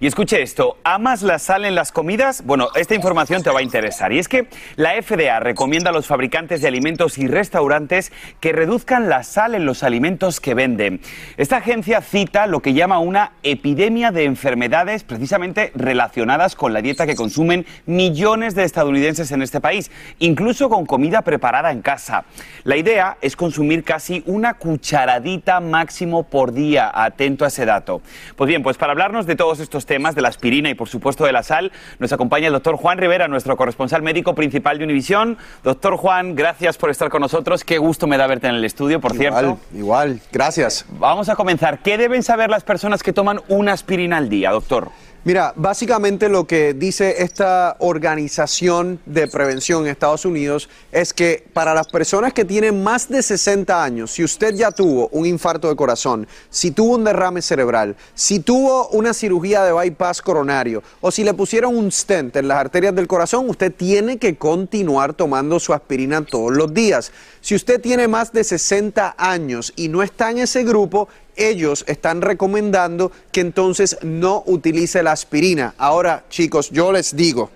Y 0.00 0.06
escuche 0.06 0.42
esto, 0.42 0.78
¿amas 0.82 1.22
la 1.22 1.38
sal 1.38 1.64
en 1.64 1.74
las 1.74 1.92
comidas? 1.92 2.44
Bueno, 2.44 2.68
esta 2.74 2.94
información 2.94 3.42
te 3.42 3.50
va 3.50 3.60
a 3.60 3.62
interesar. 3.62 4.12
Y 4.12 4.18
es 4.18 4.28
que 4.28 4.48
la 4.76 5.00
FDA 5.00 5.38
recomienda 5.38 5.90
a 5.90 5.92
los 5.92 6.06
fabricantes 6.06 6.62
de 6.62 6.68
alimentos 6.68 7.16
y 7.18 7.28
restaurantes 7.28 8.12
que 8.40 8.52
reduzcan 8.52 9.08
la 9.08 9.22
sal 9.22 9.54
en 9.54 9.66
los 9.66 9.82
alimentos 9.82 10.40
que 10.40 10.54
venden. 10.54 11.00
Esta 11.36 11.58
agencia 11.58 12.00
cita 12.00 12.46
lo 12.46 12.60
que 12.60 12.72
llama 12.72 12.98
una 12.98 13.32
epidemia 13.42 14.10
de 14.10 14.24
enfermedades 14.24 15.04
precisamente 15.04 15.70
relacionadas 15.74 16.56
con 16.56 16.72
la 16.72 16.82
dieta 16.82 17.06
que 17.06 17.14
consumen 17.14 17.64
millones 17.86 18.54
de 18.54 18.64
estadounidenses 18.64 19.30
en 19.30 19.42
este 19.42 19.60
país, 19.60 19.90
incluso 20.18 20.68
con 20.68 20.86
comida 20.86 21.22
preparada 21.22 21.70
en 21.70 21.82
casa. 21.82 22.24
La 22.64 22.76
idea 22.76 23.16
es 23.20 23.36
consumir 23.36 23.84
casi 23.84 24.22
una 24.26 24.54
cucharadita 24.54 25.60
máximo 25.60 26.24
por 26.24 26.52
día. 26.52 26.90
Atento 26.92 27.44
a 27.44 27.48
ese 27.48 27.64
dato. 27.64 28.02
Pues 28.36 28.48
bien, 28.48 28.62
pues 28.62 28.76
para 28.76 28.92
hablarnos 28.92 29.26
de 29.26 29.36
todos 29.36 29.60
estos 29.60 29.86
de 29.94 30.22
la 30.22 30.28
aspirina 30.28 30.68
y 30.68 30.74
por 30.74 30.88
supuesto 30.88 31.24
de 31.24 31.32
la 31.32 31.42
sal, 31.42 31.72
nos 31.98 32.12
acompaña 32.12 32.48
el 32.48 32.52
doctor 32.52 32.76
Juan 32.76 32.98
Rivera, 32.98 33.28
nuestro 33.28 33.56
corresponsal 33.56 34.02
médico 34.02 34.34
principal 34.34 34.78
de 34.78 34.84
Univisión. 34.84 35.38
Doctor 35.62 35.96
Juan, 35.96 36.34
gracias 36.34 36.76
por 36.76 36.90
estar 36.90 37.08
con 37.08 37.20
nosotros. 37.20 37.64
Qué 37.64 37.78
gusto 37.78 38.06
me 38.06 38.16
da 38.16 38.26
verte 38.26 38.48
en 38.48 38.56
el 38.56 38.64
estudio, 38.64 39.00
por 39.00 39.14
igual, 39.14 39.32
cierto. 39.32 39.58
Igual, 39.74 40.20
gracias. 40.32 40.84
Vamos 40.98 41.28
a 41.28 41.36
comenzar. 41.36 41.78
¿Qué 41.78 41.96
deben 41.96 42.22
saber 42.22 42.50
las 42.50 42.64
personas 42.64 43.02
que 43.02 43.12
toman 43.12 43.40
una 43.48 43.72
aspirina 43.72 44.16
al 44.16 44.28
día, 44.28 44.50
doctor? 44.50 44.90
Mira, 45.26 45.54
básicamente 45.56 46.28
lo 46.28 46.46
que 46.46 46.74
dice 46.74 47.22
esta 47.22 47.76
organización 47.78 49.00
de 49.06 49.26
prevención 49.26 49.84
en 49.84 49.88
Estados 49.88 50.26
Unidos 50.26 50.68
es 50.92 51.14
que 51.14 51.42
para 51.54 51.72
las 51.72 51.88
personas 51.88 52.34
que 52.34 52.44
tienen 52.44 52.82
más 52.82 53.08
de 53.08 53.22
60 53.22 53.82
años, 53.82 54.10
si 54.10 54.22
usted 54.22 54.54
ya 54.54 54.70
tuvo 54.70 55.08
un 55.12 55.24
infarto 55.24 55.70
de 55.70 55.76
corazón, 55.76 56.28
si 56.50 56.72
tuvo 56.72 56.96
un 56.96 57.04
derrame 57.04 57.40
cerebral, 57.40 57.96
si 58.14 58.40
tuvo 58.40 58.88
una 58.88 59.14
cirugía 59.14 59.64
de 59.64 59.72
bypass 59.72 60.20
coronario 60.20 60.82
o 61.00 61.10
si 61.10 61.24
le 61.24 61.32
pusieron 61.32 61.74
un 61.74 61.90
stent 61.90 62.36
en 62.36 62.46
las 62.46 62.58
arterias 62.58 62.94
del 62.94 63.06
corazón, 63.06 63.48
usted 63.48 63.72
tiene 63.72 64.18
que 64.18 64.36
continuar 64.36 65.14
tomando 65.14 65.58
su 65.58 65.72
aspirina 65.72 66.22
todos 66.22 66.52
los 66.52 66.74
días. 66.74 67.12
Si 67.40 67.54
usted 67.54 67.80
tiene 67.80 68.08
más 68.08 68.30
de 68.30 68.44
60 68.44 69.14
años 69.16 69.72
y 69.74 69.88
no 69.88 70.02
está 70.02 70.30
en 70.30 70.38
ese 70.38 70.64
grupo, 70.64 71.08
ellos 71.36 71.84
están 71.86 72.22
recomendando 72.22 73.12
que 73.32 73.40
entonces 73.40 73.98
no 74.02 74.42
utilice 74.46 75.02
la 75.02 75.12
aspirina. 75.12 75.74
Ahora, 75.78 76.24
chicos, 76.28 76.70
yo 76.70 76.92
les 76.92 77.16
digo, 77.16 77.50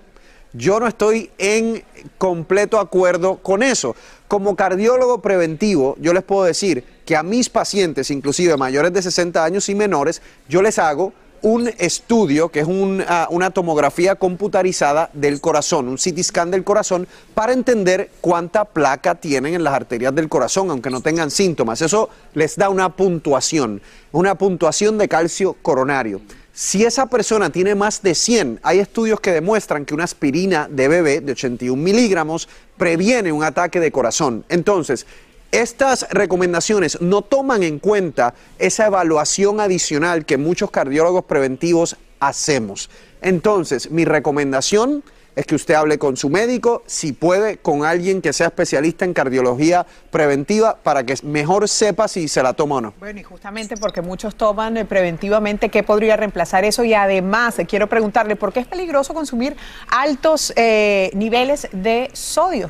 yo 0.53 0.79
no 0.79 0.87
estoy 0.87 1.29
en 1.37 1.83
completo 2.17 2.79
acuerdo 2.79 3.37
con 3.37 3.63
eso. 3.63 3.95
Como 4.27 4.55
cardiólogo 4.55 5.21
preventivo, 5.21 5.95
yo 5.99 6.13
les 6.13 6.23
puedo 6.23 6.43
decir 6.43 6.83
que 7.05 7.15
a 7.15 7.23
mis 7.23 7.49
pacientes, 7.49 8.11
inclusive 8.11 8.57
mayores 8.57 8.93
de 8.93 9.01
60 9.01 9.43
años 9.43 9.69
y 9.69 9.75
menores, 9.75 10.21
yo 10.47 10.61
les 10.61 10.79
hago 10.79 11.13
un 11.41 11.69
estudio 11.77 12.49
que 12.49 12.61
es 12.61 12.67
una 12.67 13.51
tomografía 13.51 14.15
computarizada 14.15 15.09
del 15.13 15.41
corazón, 15.41 15.87
un 15.87 15.97
CT 15.97 16.23
scan 16.23 16.51
del 16.51 16.63
corazón, 16.63 17.07
para 17.33 17.53
entender 17.53 18.11
cuánta 18.21 18.65
placa 18.65 19.15
tienen 19.15 19.53
en 19.53 19.63
las 19.63 19.73
arterias 19.73 20.13
del 20.15 20.29
corazón, 20.29 20.69
aunque 20.69 20.89
no 20.89 21.01
tengan 21.01 21.31
síntomas. 21.31 21.81
Eso 21.81 22.09
les 22.33 22.55
da 22.55 22.69
una 22.69 22.89
puntuación, 22.95 23.81
una 24.11 24.35
puntuación 24.35 24.97
de 24.97 25.07
calcio 25.07 25.55
coronario. 25.61 26.21
Si 26.51 26.83
esa 26.83 27.05
persona 27.05 27.49
tiene 27.51 27.73
más 27.73 28.01
de 28.01 28.13
100, 28.13 28.59
hay 28.63 28.79
estudios 28.79 29.21
que 29.21 29.31
demuestran 29.31 29.85
que 29.85 29.93
una 29.93 30.03
aspirina 30.03 30.67
de 30.69 30.89
bebé 30.89 31.21
de 31.21 31.31
81 31.31 31.81
miligramos 31.81 32.49
previene 32.77 33.31
un 33.31 33.43
ataque 33.43 33.79
de 33.79 33.91
corazón. 33.91 34.43
Entonces, 34.49 35.05
estas 35.51 36.07
recomendaciones 36.11 37.01
no 37.01 37.21
toman 37.21 37.63
en 37.63 37.79
cuenta 37.79 38.33
esa 38.59 38.87
evaluación 38.87 39.59
adicional 39.59 40.25
que 40.25 40.37
muchos 40.37 40.71
cardiólogos 40.71 41.25
preventivos 41.25 41.97
hacemos. 42.19 42.89
Entonces, 43.21 43.89
mi 43.91 44.05
recomendación 44.05 45.03
es 45.35 45.45
que 45.45 45.55
usted 45.55 45.73
hable 45.75 45.97
con 45.97 46.17
su 46.17 46.29
médico, 46.29 46.83
si 46.85 47.13
puede, 47.13 47.57
con 47.57 47.85
alguien 47.85 48.21
que 48.21 48.33
sea 48.33 48.47
especialista 48.47 49.05
en 49.05 49.13
cardiología 49.13 49.85
preventiva 50.11 50.77
para 50.83 51.05
que 51.05 51.15
mejor 51.23 51.69
sepa 51.69 52.09
si 52.09 52.27
se 52.27 52.43
la 52.43 52.53
toma 52.53 52.75
o 52.75 52.81
no. 52.81 52.93
Bueno, 52.99 53.21
y 53.21 53.23
justamente 53.23 53.77
porque 53.77 54.01
muchos 54.01 54.35
toman 54.35 54.75
eh, 54.75 54.85
preventivamente, 54.85 55.69
¿qué 55.69 55.81
podría 55.81 56.17
reemplazar 56.17 56.65
eso? 56.65 56.83
Y 56.83 56.93
además, 56.93 57.57
eh, 57.57 57.65
quiero 57.65 57.87
preguntarle, 57.87 58.35
¿por 58.35 58.51
qué 58.51 58.59
es 58.59 58.67
peligroso 58.67 59.13
consumir 59.13 59.55
altos 59.89 60.51
eh, 60.57 61.09
niveles 61.13 61.69
de 61.71 62.09
sodio? 62.11 62.69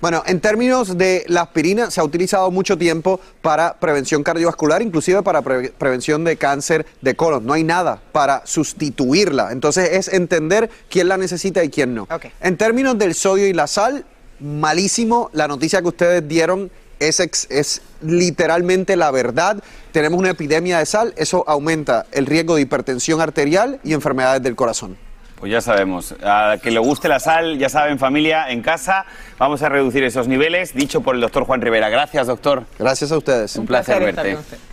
Bueno, 0.00 0.22
en 0.26 0.40
términos 0.40 0.96
de 0.96 1.24
la 1.28 1.42
aspirina, 1.42 1.90
se 1.90 2.00
ha 2.00 2.04
utilizado 2.04 2.50
mucho 2.50 2.78
tiempo 2.78 3.20
para 3.42 3.74
prevención 3.74 4.22
cardiovascular, 4.22 4.80
inclusive 4.80 5.22
para 5.22 5.42
pre- 5.42 5.70
prevención 5.70 6.24
de 6.24 6.36
cáncer 6.36 6.86
de 7.02 7.14
colon. 7.14 7.44
No 7.44 7.52
hay 7.52 7.64
nada 7.64 8.00
para 8.12 8.42
sustituirla. 8.46 9.52
Entonces 9.52 9.90
es 9.92 10.08
entender 10.08 10.70
quién 10.88 11.08
la 11.08 11.18
necesita 11.18 11.62
y 11.62 11.68
quién 11.68 11.94
no. 11.94 12.06
En 12.40 12.56
términos 12.56 12.96
del 12.98 13.14
sodio 13.14 13.46
y 13.46 13.52
la 13.52 13.66
sal, 13.66 14.06
malísimo. 14.40 15.28
La 15.34 15.46
noticia 15.48 15.82
que 15.82 15.88
ustedes 15.88 16.26
dieron 16.26 16.70
es, 16.98 17.20
ex- 17.20 17.46
es 17.50 17.82
literalmente 18.00 18.96
la 18.96 19.10
verdad. 19.10 19.62
Tenemos 19.92 20.18
una 20.18 20.30
epidemia 20.30 20.78
de 20.78 20.86
sal, 20.86 21.12
eso 21.16 21.44
aumenta 21.46 22.06
el 22.12 22.24
riesgo 22.26 22.54
de 22.56 22.62
hipertensión 22.62 23.20
arterial 23.20 23.80
y 23.84 23.92
enfermedades 23.92 24.42
del 24.42 24.56
corazón. 24.56 24.96
Pues 25.40 25.50
ya 25.50 25.62
sabemos, 25.62 26.14
a 26.22 26.58
que 26.62 26.70
le 26.70 26.78
guste 26.78 27.08
la 27.08 27.18
sal, 27.18 27.58
ya 27.58 27.70
saben 27.70 27.98
familia, 27.98 28.50
en 28.50 28.60
casa 28.60 29.06
vamos 29.38 29.62
a 29.62 29.70
reducir 29.70 30.04
esos 30.04 30.28
niveles, 30.28 30.74
dicho 30.74 31.00
por 31.00 31.14
el 31.14 31.22
doctor 31.22 31.44
Juan 31.44 31.62
Rivera. 31.62 31.88
Gracias 31.88 32.26
doctor. 32.26 32.64
Gracias 32.78 33.10
a 33.10 33.16
ustedes. 33.16 33.56
Un 33.56 33.66
placer 33.66 34.02
estar 34.02 34.26
verte. 34.26 34.69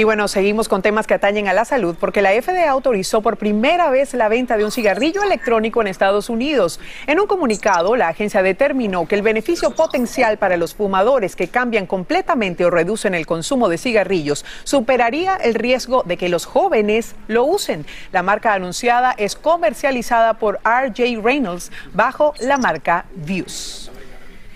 Y 0.00 0.04
bueno, 0.04 0.28
seguimos 0.28 0.66
con 0.66 0.80
temas 0.80 1.06
que 1.06 1.12
atañen 1.12 1.46
a 1.46 1.52
la 1.52 1.66
salud 1.66 1.94
porque 2.00 2.22
la 2.22 2.30
FDA 2.30 2.70
autorizó 2.70 3.20
por 3.20 3.36
primera 3.36 3.90
vez 3.90 4.14
la 4.14 4.30
venta 4.30 4.56
de 4.56 4.64
un 4.64 4.70
cigarrillo 4.70 5.22
electrónico 5.22 5.82
en 5.82 5.88
Estados 5.88 6.30
Unidos. 6.30 6.80
En 7.06 7.20
un 7.20 7.26
comunicado, 7.26 7.96
la 7.96 8.08
agencia 8.08 8.42
determinó 8.42 9.06
que 9.06 9.16
el 9.16 9.20
beneficio 9.20 9.72
potencial 9.72 10.38
para 10.38 10.56
los 10.56 10.74
fumadores 10.74 11.36
que 11.36 11.48
cambian 11.48 11.84
completamente 11.84 12.64
o 12.64 12.70
reducen 12.70 13.14
el 13.14 13.26
consumo 13.26 13.68
de 13.68 13.76
cigarrillos 13.76 14.46
superaría 14.64 15.36
el 15.36 15.52
riesgo 15.52 16.02
de 16.02 16.16
que 16.16 16.30
los 16.30 16.46
jóvenes 16.46 17.14
lo 17.28 17.44
usen. 17.44 17.84
La 18.10 18.22
marca 18.22 18.54
anunciada 18.54 19.12
es 19.18 19.36
comercializada 19.36 20.38
por 20.38 20.60
RJ 20.64 21.20
Reynolds 21.22 21.70
bajo 21.92 22.32
la 22.40 22.56
marca 22.56 23.04
Views. 23.16 23.90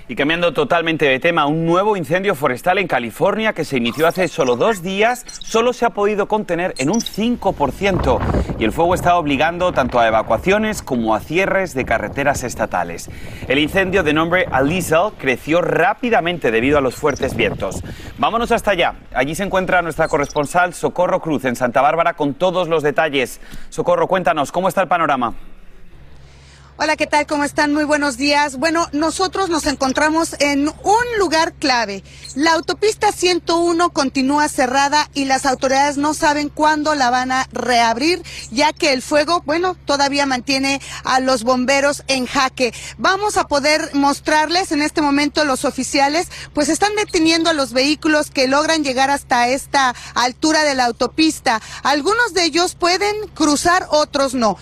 Y 0.06 0.16
cambiando 0.16 0.52
totalmente 0.52 1.06
de 1.06 1.18
tema, 1.18 1.46
un 1.46 1.64
nuevo 1.64 1.96
incendio 1.96 2.34
forestal 2.34 2.76
en 2.76 2.86
California 2.86 3.54
que 3.54 3.64
se 3.64 3.78
inició 3.78 4.06
hace 4.06 4.28
solo 4.28 4.54
dos 4.54 4.82
días 4.82 5.24
solo 5.26 5.72
se 5.72 5.86
ha 5.86 5.90
podido 5.90 6.28
contener 6.28 6.74
en 6.76 6.90
un 6.90 7.00
5% 7.00 8.18
y 8.58 8.64
el 8.64 8.72
fuego 8.72 8.94
está 8.94 9.16
obligando 9.16 9.72
tanto 9.72 9.98
a 9.98 10.06
evacuaciones 10.06 10.82
como 10.82 11.14
a 11.14 11.20
cierres 11.20 11.72
de 11.72 11.86
carreteras 11.86 12.44
estatales. 12.44 13.08
El 13.48 13.58
incendio 13.58 14.02
de 14.02 14.12
nombre 14.12 14.46
Alizal 14.52 15.12
creció 15.16 15.62
rápidamente 15.62 16.50
debido 16.50 16.76
a 16.76 16.82
los 16.82 16.96
fuertes 16.96 17.34
vientos. 17.34 17.82
Vámonos 18.18 18.52
hasta 18.52 18.72
allá. 18.72 18.96
Allí 19.14 19.34
se 19.34 19.44
encuentra 19.44 19.80
nuestra 19.80 20.08
corresponsal 20.08 20.74
Socorro 20.74 21.20
Cruz 21.20 21.46
en 21.46 21.56
Santa 21.56 21.80
Bárbara 21.80 22.12
con 22.12 22.34
todos 22.34 22.68
los 22.68 22.82
detalles. 22.82 23.40
Socorro, 23.70 24.06
cuéntanos, 24.06 24.52
¿cómo 24.52 24.68
está 24.68 24.82
el 24.82 24.88
panorama? 24.88 25.32
Hola, 26.84 26.96
¿qué 26.98 27.06
tal? 27.06 27.26
¿Cómo 27.26 27.44
están? 27.44 27.72
Muy 27.72 27.84
buenos 27.84 28.18
días. 28.18 28.58
Bueno, 28.58 28.90
nosotros 28.92 29.48
nos 29.48 29.64
encontramos 29.64 30.36
en 30.38 30.68
un 30.68 31.18
lugar 31.18 31.54
clave. 31.54 32.04
La 32.34 32.52
autopista 32.52 33.10
101 33.10 33.88
continúa 33.88 34.50
cerrada 34.50 35.08
y 35.14 35.24
las 35.24 35.46
autoridades 35.46 35.96
no 35.96 36.12
saben 36.12 36.50
cuándo 36.50 36.94
la 36.94 37.08
van 37.08 37.32
a 37.32 37.48
reabrir, 37.52 38.22
ya 38.50 38.74
que 38.74 38.92
el 38.92 39.00
fuego, 39.00 39.42
bueno, 39.46 39.78
todavía 39.86 40.26
mantiene 40.26 40.78
a 41.04 41.20
los 41.20 41.42
bomberos 41.42 42.02
en 42.06 42.26
jaque. 42.26 42.74
Vamos 42.98 43.38
a 43.38 43.46
poder 43.46 43.94
mostrarles 43.94 44.70
en 44.70 44.82
este 44.82 45.00
momento 45.00 45.46
los 45.46 45.64
oficiales, 45.64 46.28
pues 46.52 46.68
están 46.68 46.94
deteniendo 46.96 47.48
a 47.48 47.54
los 47.54 47.72
vehículos 47.72 48.30
que 48.30 48.46
logran 48.46 48.84
llegar 48.84 49.08
hasta 49.08 49.48
esta 49.48 49.94
altura 50.14 50.64
de 50.64 50.74
la 50.74 50.84
autopista. 50.84 51.62
Algunos 51.82 52.34
de 52.34 52.44
ellos 52.44 52.74
pueden 52.74 53.16
cruzar, 53.28 53.86
otros 53.88 54.34
no. 54.34 54.58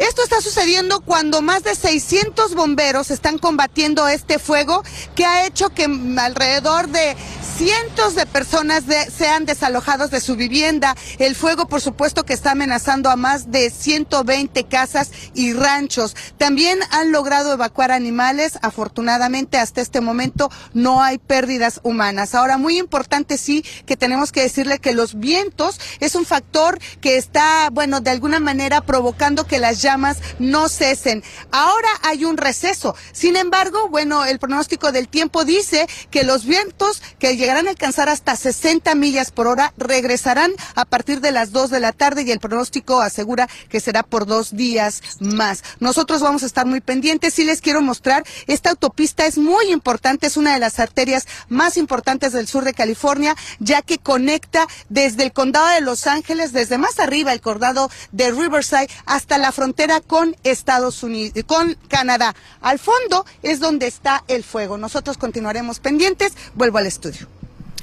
Esto 0.00 0.22
está 0.22 0.40
sucediendo 0.40 1.00
cuando 1.02 1.42
más 1.42 1.62
de 1.62 1.74
600 1.74 2.54
bomberos 2.54 3.10
están 3.10 3.36
combatiendo 3.36 4.08
este 4.08 4.38
fuego 4.38 4.82
que 5.14 5.26
ha 5.26 5.44
hecho 5.46 5.68
que 5.74 5.84
alrededor 6.18 6.88
de 6.88 7.14
cientos 7.60 8.14
de 8.14 8.24
personas 8.24 8.86
de- 8.86 9.10
sean 9.10 9.44
desalojados 9.44 10.10
de 10.10 10.22
su 10.22 10.34
vivienda. 10.34 10.96
El 11.18 11.36
fuego, 11.36 11.68
por 11.68 11.82
supuesto, 11.82 12.24
que 12.24 12.32
está 12.32 12.52
amenazando 12.52 13.10
a 13.10 13.16
más 13.16 13.50
de 13.50 13.68
120 13.68 14.64
casas 14.64 15.10
y 15.34 15.52
ranchos. 15.52 16.16
También 16.38 16.78
han 16.90 17.12
logrado 17.12 17.52
evacuar 17.52 17.92
animales. 17.92 18.58
Afortunadamente, 18.62 19.58
hasta 19.58 19.82
este 19.82 20.00
momento 20.00 20.50
no 20.72 21.02
hay 21.02 21.18
pérdidas 21.18 21.80
humanas. 21.82 22.34
Ahora, 22.34 22.56
muy 22.56 22.78
importante 22.78 23.36
sí 23.36 23.62
que 23.84 23.94
tenemos 23.94 24.32
que 24.32 24.40
decirle 24.40 24.78
que 24.78 24.94
los 24.94 25.20
vientos 25.20 25.78
es 26.00 26.14
un 26.14 26.24
factor 26.24 26.78
que 27.02 27.18
está, 27.18 27.68
bueno, 27.70 28.00
de 28.00 28.08
alguna 28.08 28.40
manera 28.40 28.80
provocando 28.80 29.46
que 29.46 29.58
las 29.58 29.82
llamas 29.82 30.16
no 30.38 30.70
cesen. 30.70 31.22
Ahora 31.50 31.90
hay 32.04 32.24
un 32.24 32.38
receso. 32.38 32.94
Sin 33.12 33.36
embargo, 33.36 33.90
bueno, 33.90 34.24
el 34.24 34.38
pronóstico 34.38 34.92
del 34.92 35.08
tiempo 35.08 35.44
dice 35.44 35.86
que 36.10 36.24
los 36.24 36.46
vientos 36.46 37.02
que 37.18 37.36
llegarán 37.50 37.66
alcanzar 37.66 38.08
hasta 38.08 38.36
60 38.36 38.94
millas 38.94 39.32
por 39.32 39.48
hora 39.48 39.72
regresarán 39.76 40.52
a 40.76 40.84
partir 40.84 41.20
de 41.20 41.32
las 41.32 41.50
2 41.50 41.70
de 41.70 41.80
la 41.80 41.90
tarde 41.90 42.22
y 42.22 42.30
el 42.30 42.38
pronóstico 42.38 43.00
asegura 43.00 43.48
que 43.68 43.80
será 43.80 44.04
por 44.04 44.24
dos 44.24 44.54
días 44.54 45.02
más. 45.18 45.64
Nosotros 45.80 46.22
vamos 46.22 46.44
a 46.44 46.46
estar 46.46 46.64
muy 46.64 46.80
pendientes. 46.80 47.34
Sí 47.34 47.42
les 47.42 47.60
quiero 47.60 47.82
mostrar, 47.82 48.22
esta 48.46 48.70
autopista 48.70 49.26
es 49.26 49.36
muy 49.36 49.72
importante, 49.72 50.28
es 50.28 50.36
una 50.36 50.54
de 50.54 50.60
las 50.60 50.78
arterias 50.78 51.26
más 51.48 51.76
importantes 51.76 52.32
del 52.32 52.46
sur 52.46 52.62
de 52.62 52.72
California, 52.72 53.34
ya 53.58 53.82
que 53.82 53.98
conecta 53.98 54.68
desde 54.88 55.24
el 55.24 55.32
condado 55.32 55.66
de 55.70 55.80
Los 55.80 56.06
Ángeles, 56.06 56.52
desde 56.52 56.78
más 56.78 57.00
arriba 57.00 57.32
el 57.32 57.40
condado 57.40 57.90
de 58.12 58.30
Riverside, 58.30 58.88
hasta 59.06 59.38
la 59.38 59.50
frontera 59.50 60.00
con 60.00 60.36
Estados 60.44 61.02
Unidos, 61.02 61.44
con 61.48 61.74
Canadá. 61.88 62.36
Al 62.60 62.78
fondo 62.78 63.26
es 63.42 63.58
donde 63.58 63.88
está 63.88 64.22
el 64.28 64.44
fuego. 64.44 64.78
Nosotros 64.78 65.18
continuaremos 65.18 65.80
pendientes. 65.80 66.34
Vuelvo 66.54 66.78
al 66.78 66.86
estudio. 66.86 67.39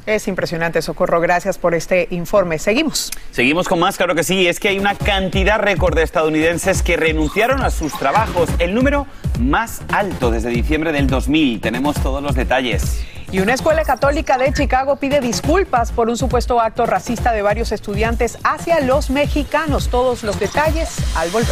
Es 0.07 0.29
impresionante, 0.29 0.81
Socorro. 0.81 1.19
Gracias 1.19 1.57
por 1.57 1.75
este 1.75 2.07
informe. 2.11 2.59
Seguimos. 2.59 3.11
Seguimos 3.31 3.67
con 3.67 3.77
más, 3.79 3.97
claro 3.97 4.15
que 4.15 4.23
sí. 4.23 4.47
Es 4.47 4.57
que 4.57 4.69
hay 4.69 4.79
una 4.79 4.95
cantidad 4.95 5.59
récord 5.59 5.95
de 5.95 6.03
estadounidenses 6.03 6.81
que 6.81 6.95
renunciaron 6.95 7.61
a 7.61 7.69
sus 7.69 7.91
trabajos. 7.91 8.49
El 8.57 8.73
número 8.73 9.05
más 9.37 9.81
alto 9.89 10.31
desde 10.31 10.49
diciembre 10.49 10.93
del 10.93 11.07
2000. 11.07 11.59
Tenemos 11.59 12.01
todos 12.01 12.23
los 12.23 12.35
detalles. 12.35 13.03
Y 13.33 13.39
una 13.39 13.53
escuela 13.53 13.83
católica 13.83 14.37
de 14.37 14.53
Chicago 14.53 14.95
pide 14.95 15.19
disculpas 15.19 15.91
por 15.91 16.07
un 16.07 16.15
supuesto 16.15 16.61
acto 16.61 16.85
racista 16.85 17.33
de 17.33 17.41
varios 17.41 17.73
estudiantes 17.73 18.37
hacia 18.45 18.79
los 18.79 19.09
mexicanos. 19.09 19.89
Todos 19.89 20.23
los 20.23 20.39
detalles 20.39 20.87
al 21.17 21.29
volver. 21.31 21.51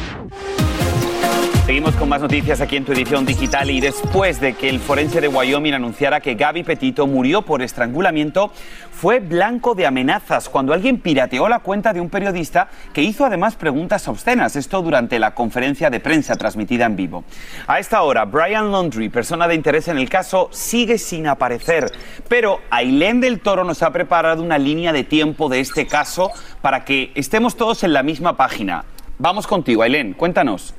Seguimos 1.71 1.95
con 1.95 2.09
más 2.09 2.21
noticias 2.21 2.59
aquí 2.59 2.75
en 2.75 2.83
tu 2.83 2.91
edición 2.91 3.25
digital 3.25 3.69
y 3.69 3.79
después 3.79 4.41
de 4.41 4.55
que 4.55 4.67
el 4.67 4.81
forense 4.81 5.21
de 5.21 5.29
Wyoming 5.29 5.73
anunciara 5.73 6.19
que 6.19 6.35
Gaby 6.35 6.63
Petito 6.63 7.07
murió 7.07 7.43
por 7.43 7.61
estrangulamiento, 7.61 8.51
fue 8.91 9.21
blanco 9.21 9.73
de 9.73 9.85
amenazas 9.85 10.49
cuando 10.49 10.73
alguien 10.73 10.99
pirateó 10.99 11.47
la 11.47 11.59
cuenta 11.59 11.93
de 11.93 12.01
un 12.01 12.09
periodista 12.09 12.67
que 12.91 13.01
hizo 13.01 13.23
además 13.23 13.55
preguntas 13.55 14.05
obscenas, 14.09 14.57
esto 14.57 14.81
durante 14.81 15.17
la 15.17 15.33
conferencia 15.33 15.89
de 15.89 16.01
prensa 16.01 16.35
transmitida 16.35 16.87
en 16.87 16.97
vivo. 16.97 17.23
A 17.67 17.79
esta 17.79 18.01
hora, 18.01 18.25
Brian 18.25 18.73
Laundrie, 18.73 19.09
persona 19.09 19.47
de 19.47 19.55
interés 19.55 19.87
en 19.87 19.97
el 19.97 20.09
caso, 20.09 20.49
sigue 20.51 20.97
sin 20.97 21.25
aparecer, 21.25 21.89
pero 22.27 22.59
Ailén 22.69 23.21
del 23.21 23.39
Toro 23.39 23.63
nos 23.63 23.81
ha 23.81 23.93
preparado 23.93 24.43
una 24.43 24.57
línea 24.57 24.91
de 24.91 25.05
tiempo 25.05 25.47
de 25.47 25.61
este 25.61 25.87
caso 25.87 26.31
para 26.61 26.83
que 26.83 27.13
estemos 27.15 27.55
todos 27.55 27.85
en 27.85 27.93
la 27.93 28.03
misma 28.03 28.35
página. 28.35 28.83
Vamos 29.19 29.47
contigo, 29.47 29.83
Ailén, 29.83 30.11
cuéntanos. 30.11 30.75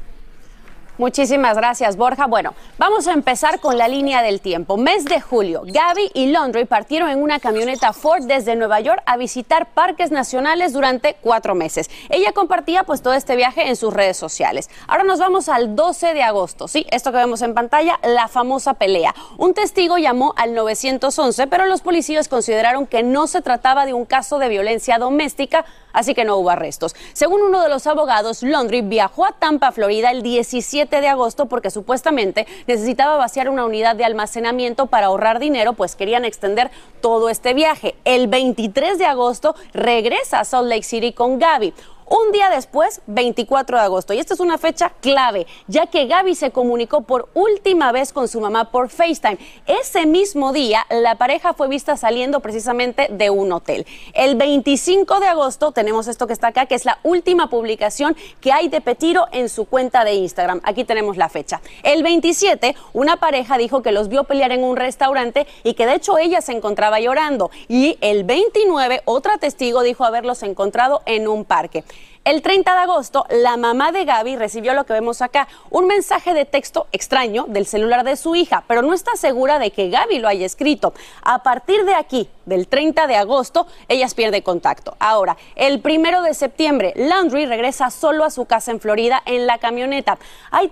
Muchísimas 1.02 1.56
gracias, 1.56 1.97
Borja. 1.97 2.28
Bueno, 2.28 2.54
vamos 2.78 3.09
a 3.09 3.12
empezar 3.12 3.59
con 3.59 3.76
la 3.76 3.88
línea 3.88 4.23
del 4.23 4.40
tiempo. 4.40 4.76
Mes 4.76 5.04
de 5.04 5.21
julio, 5.21 5.62
Gaby 5.64 6.12
y 6.14 6.26
Laundry 6.26 6.64
partieron 6.64 7.11
en 7.11 7.21
una 7.21 7.40
camioneta 7.40 7.92
Ford 7.92 8.23
desde 8.23 8.54
Nueva 8.54 8.78
York 8.78 9.02
a 9.04 9.16
visitar 9.16 9.66
parques 9.66 10.12
nacionales 10.12 10.73
durante 10.73 11.16
cuatro 11.21 11.56
meses. 11.56 11.90
Ella 12.09 12.30
compartía 12.30 12.85
pues 12.85 13.02
todo 13.02 13.14
este 13.14 13.35
viaje 13.35 13.66
en 13.66 13.75
sus 13.75 13.92
redes 13.92 14.16
sociales. 14.16 14.71
Ahora 14.87 15.02
nos 15.02 15.18
vamos 15.18 15.49
al 15.49 15.75
12 15.75 16.14
de 16.14 16.23
agosto. 16.23 16.68
Sí, 16.68 16.87
esto 16.92 17.11
que 17.11 17.18
vemos 17.18 17.42
en 17.42 17.54
pantalla, 17.54 17.99
la 18.04 18.28
famosa 18.28 18.75
pelea. 18.75 19.12
Un 19.38 19.54
testigo 19.54 19.99
llamó 19.99 20.35
al 20.37 20.54
911, 20.54 21.49
pero 21.49 21.66
los 21.66 21.80
policías 21.80 22.28
consideraron 22.28 22.87
que 22.87 23.02
no 23.02 23.26
se 23.26 23.42
trataba 23.42 23.87
de 23.87 23.92
un 23.92 24.04
caso 24.04 24.38
de 24.38 24.49
violencia 24.49 24.99
doméstica, 24.99 25.64
así 25.92 26.14
que 26.14 26.25
no 26.25 26.37
hubo 26.37 26.50
arrestos. 26.50 26.94
Según 27.12 27.42
uno 27.42 27.62
de 27.62 27.68
los 27.68 27.87
abogados, 27.87 28.42
Laundry 28.42 28.82
viajó 28.82 29.25
a 29.25 29.32
Tampa, 29.32 29.72
Florida, 29.72 30.11
el 30.11 30.22
17 30.22 31.00
de 31.00 31.08
agosto 31.08 31.46
porque 31.46 31.70
supuestamente 31.70 32.46
necesitaba 32.66 33.16
vaciar 33.16 33.49
una 33.49 33.64
unidad 33.64 33.96
de 33.96 34.04
almacenamiento 34.04 34.87
para 34.87 35.06
ahorrar 35.06 35.38
dinero, 35.38 35.72
pues 35.75 35.96
querían 35.96 36.25
extender 36.25 36.70
todo 37.00 37.28
este 37.28 37.54
viaje. 37.54 37.94
El 38.04 38.28
23 38.28 38.99
de 38.99 39.06
agosto 39.06 39.54
regresa 39.72 40.40
a 40.40 40.44
Salt 40.44 40.68
Lake 40.68 40.84
City 40.84 41.12
con 41.12 41.38
Gaby. 41.38 41.75
Un 42.06 42.32
día 42.32 42.50
después, 42.50 43.00
24 43.06 43.78
de 43.78 43.85
agosto. 43.85 44.12
Y 44.12 44.18
esta 44.18 44.35
es 44.35 44.40
una 44.40 44.59
fecha 44.59 44.92
clave, 45.00 45.47
ya 45.66 45.87
que 45.87 46.06
Gaby 46.06 46.35
se 46.35 46.50
comunicó 46.50 47.02
por 47.02 47.28
última 47.35 47.92
vez 47.92 48.12
con 48.12 48.28
su 48.28 48.40
mamá 48.40 48.71
por 48.71 48.90
FaceTime. 48.90 49.38
Ese 49.66 50.04
mismo 50.06 50.52
día, 50.52 50.85
la 50.90 51.16
pareja 51.16 51.54
fue 51.54 51.68
vista 51.68 51.97
saliendo 51.97 52.40
precisamente 52.40 53.09
de 53.11 53.30
un 53.30 53.52
hotel. 53.52 53.87
El 54.14 54.37
25 54.37 55.21
de 55.21 55.26
agosto 55.26 55.73
tenemos 55.73 56.09
esto 56.09 56.26
que 56.26 56.32
está 56.32 56.49
acá, 56.49 56.66
que 56.66 56.75
es 56.75 56.85
la 56.85 56.99
última 57.02 57.49
publicación 57.49 58.16
que 58.40 58.52
hay 58.52 58.68
de 58.68 58.80
Petiro 58.80 59.26
en 59.32 59.49
su 59.49 59.64
cuenta 59.64 60.04
de 60.04 60.14
Instagram. 60.14 60.61
Aquí 60.64 60.85
tenemos 60.85 61.16
la 61.16 61.28
fecha. 61.28 61.61
El 61.82 62.02
27, 62.02 62.75
una 62.92 63.16
pareja 63.16 63.59
dijo 63.59 63.82
que 63.82 63.92
los 63.92 64.09
vio 64.09 64.25
pelear 64.25 64.52
en 64.52 64.64
un 64.64 64.76
restaurante 64.76 65.47
y 65.62 65.75
que 65.75 65.87
de 65.87 65.94
hecho 65.94 66.18
ella 66.18 66.40
se 66.40 66.52
encontraba 66.52 67.00
llorando. 67.00 67.50
Y 67.68 67.97
el 68.00 68.25
29, 68.25 69.02
otra 69.04 69.38
testigo 69.38 69.82
dijo 69.82 70.04
haberlos 70.04 70.42
encontrado 70.42 71.02
en 71.06 71.28
un 71.28 71.44
parque. 71.44 71.85
El 72.25 72.40
30 72.40 72.72
de 72.72 72.78
agosto, 72.82 73.26
la 73.30 73.56
mamá 73.56 73.90
de 73.90 74.04
Gaby 74.04 74.37
recibió 74.37 74.75
lo 74.75 74.84
que 74.84 74.92
vemos 74.92 75.22
acá, 75.22 75.49
un 75.70 75.88
mensaje 75.88 76.34
de 76.34 76.44
texto 76.44 76.87
extraño 76.92 77.46
del 77.49 77.66
celular 77.66 78.04
de 78.04 78.14
su 78.14 78.37
hija, 78.37 78.62
pero 78.68 78.80
no 78.80 78.94
está 78.94 79.16
segura 79.16 79.58
de 79.58 79.72
que 79.72 79.90
Gaby 79.90 80.20
lo 80.20 80.28
haya 80.28 80.46
escrito. 80.46 80.94
A 81.22 81.42
partir 81.42 81.84
de 81.84 81.96
aquí, 81.96 82.28
del 82.46 82.68
30 82.68 83.08
de 83.08 83.16
agosto, 83.16 83.66
ellas 83.88 84.14
pierden 84.14 84.42
contacto. 84.42 84.94
Ahora, 85.00 85.37
el 85.56 85.80
primero 85.80 86.22
de 86.22 86.34
septiembre, 86.34 86.92
Landry 86.94 87.44
regresa 87.44 87.90
solo 87.90 88.22
a 88.22 88.30
su 88.30 88.44
casa 88.44 88.70
en 88.70 88.78
Florida 88.78 89.20
en 89.26 89.49
la 89.49 89.58
camioneta. 89.58 90.16
Hay 90.52 90.70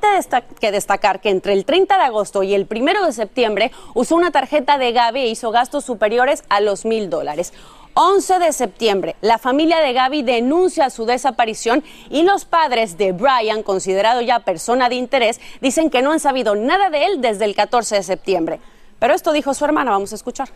que 0.60 0.70
destacar 0.70 1.20
que 1.20 1.30
entre 1.30 1.54
el 1.54 1.64
30 1.64 1.98
de 1.98 2.04
agosto 2.04 2.44
y 2.44 2.54
el 2.54 2.66
primero 2.66 3.04
de 3.04 3.10
septiembre 3.10 3.72
usó 3.94 4.14
una 4.14 4.30
tarjeta 4.30 4.78
de 4.78 4.92
Gaby 4.92 5.22
e 5.22 5.26
hizo 5.26 5.50
gastos 5.50 5.84
superiores 5.84 6.44
a 6.48 6.60
los 6.60 6.84
mil 6.84 7.10
dólares. 7.10 7.52
11 7.94 8.38
de 8.38 8.52
septiembre, 8.52 9.16
la 9.20 9.38
familia 9.38 9.80
de 9.80 9.92
Gaby 9.92 10.22
denuncia 10.22 10.90
su 10.90 11.06
desaparición 11.06 11.82
y 12.08 12.22
los 12.22 12.44
padres 12.44 12.96
de 12.96 13.12
Brian, 13.12 13.62
considerado 13.62 14.20
ya 14.20 14.40
persona 14.40 14.88
de 14.88 14.94
interés, 14.94 15.40
dicen 15.60 15.90
que 15.90 16.02
no 16.02 16.12
han 16.12 16.20
sabido 16.20 16.54
nada 16.54 16.90
de 16.90 17.06
él 17.06 17.20
desde 17.20 17.44
el 17.44 17.54
14 17.54 17.96
de 17.96 18.02
septiembre. 18.02 18.60
Pero 18.98 19.14
esto 19.14 19.32
dijo 19.32 19.54
su 19.54 19.64
hermana, 19.64 19.90
vamos 19.90 20.12
a 20.12 20.14
escuchar. 20.14 20.48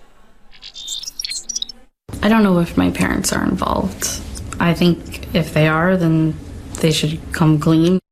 I 2.23 2.29
don't 2.29 2.43
know 2.43 2.61
if 2.61 2.77
my 2.77 2.91
parents 2.91 3.33
are 3.33 3.45
involved. 3.45 4.21
I 4.61 4.75
think 4.75 4.99
if 5.35 5.53
they 5.53 5.67
are, 5.67 5.99
then 5.99 6.35
they 6.81 6.93
should 6.93 7.19
come 7.33 7.59
clean. 7.59 8.04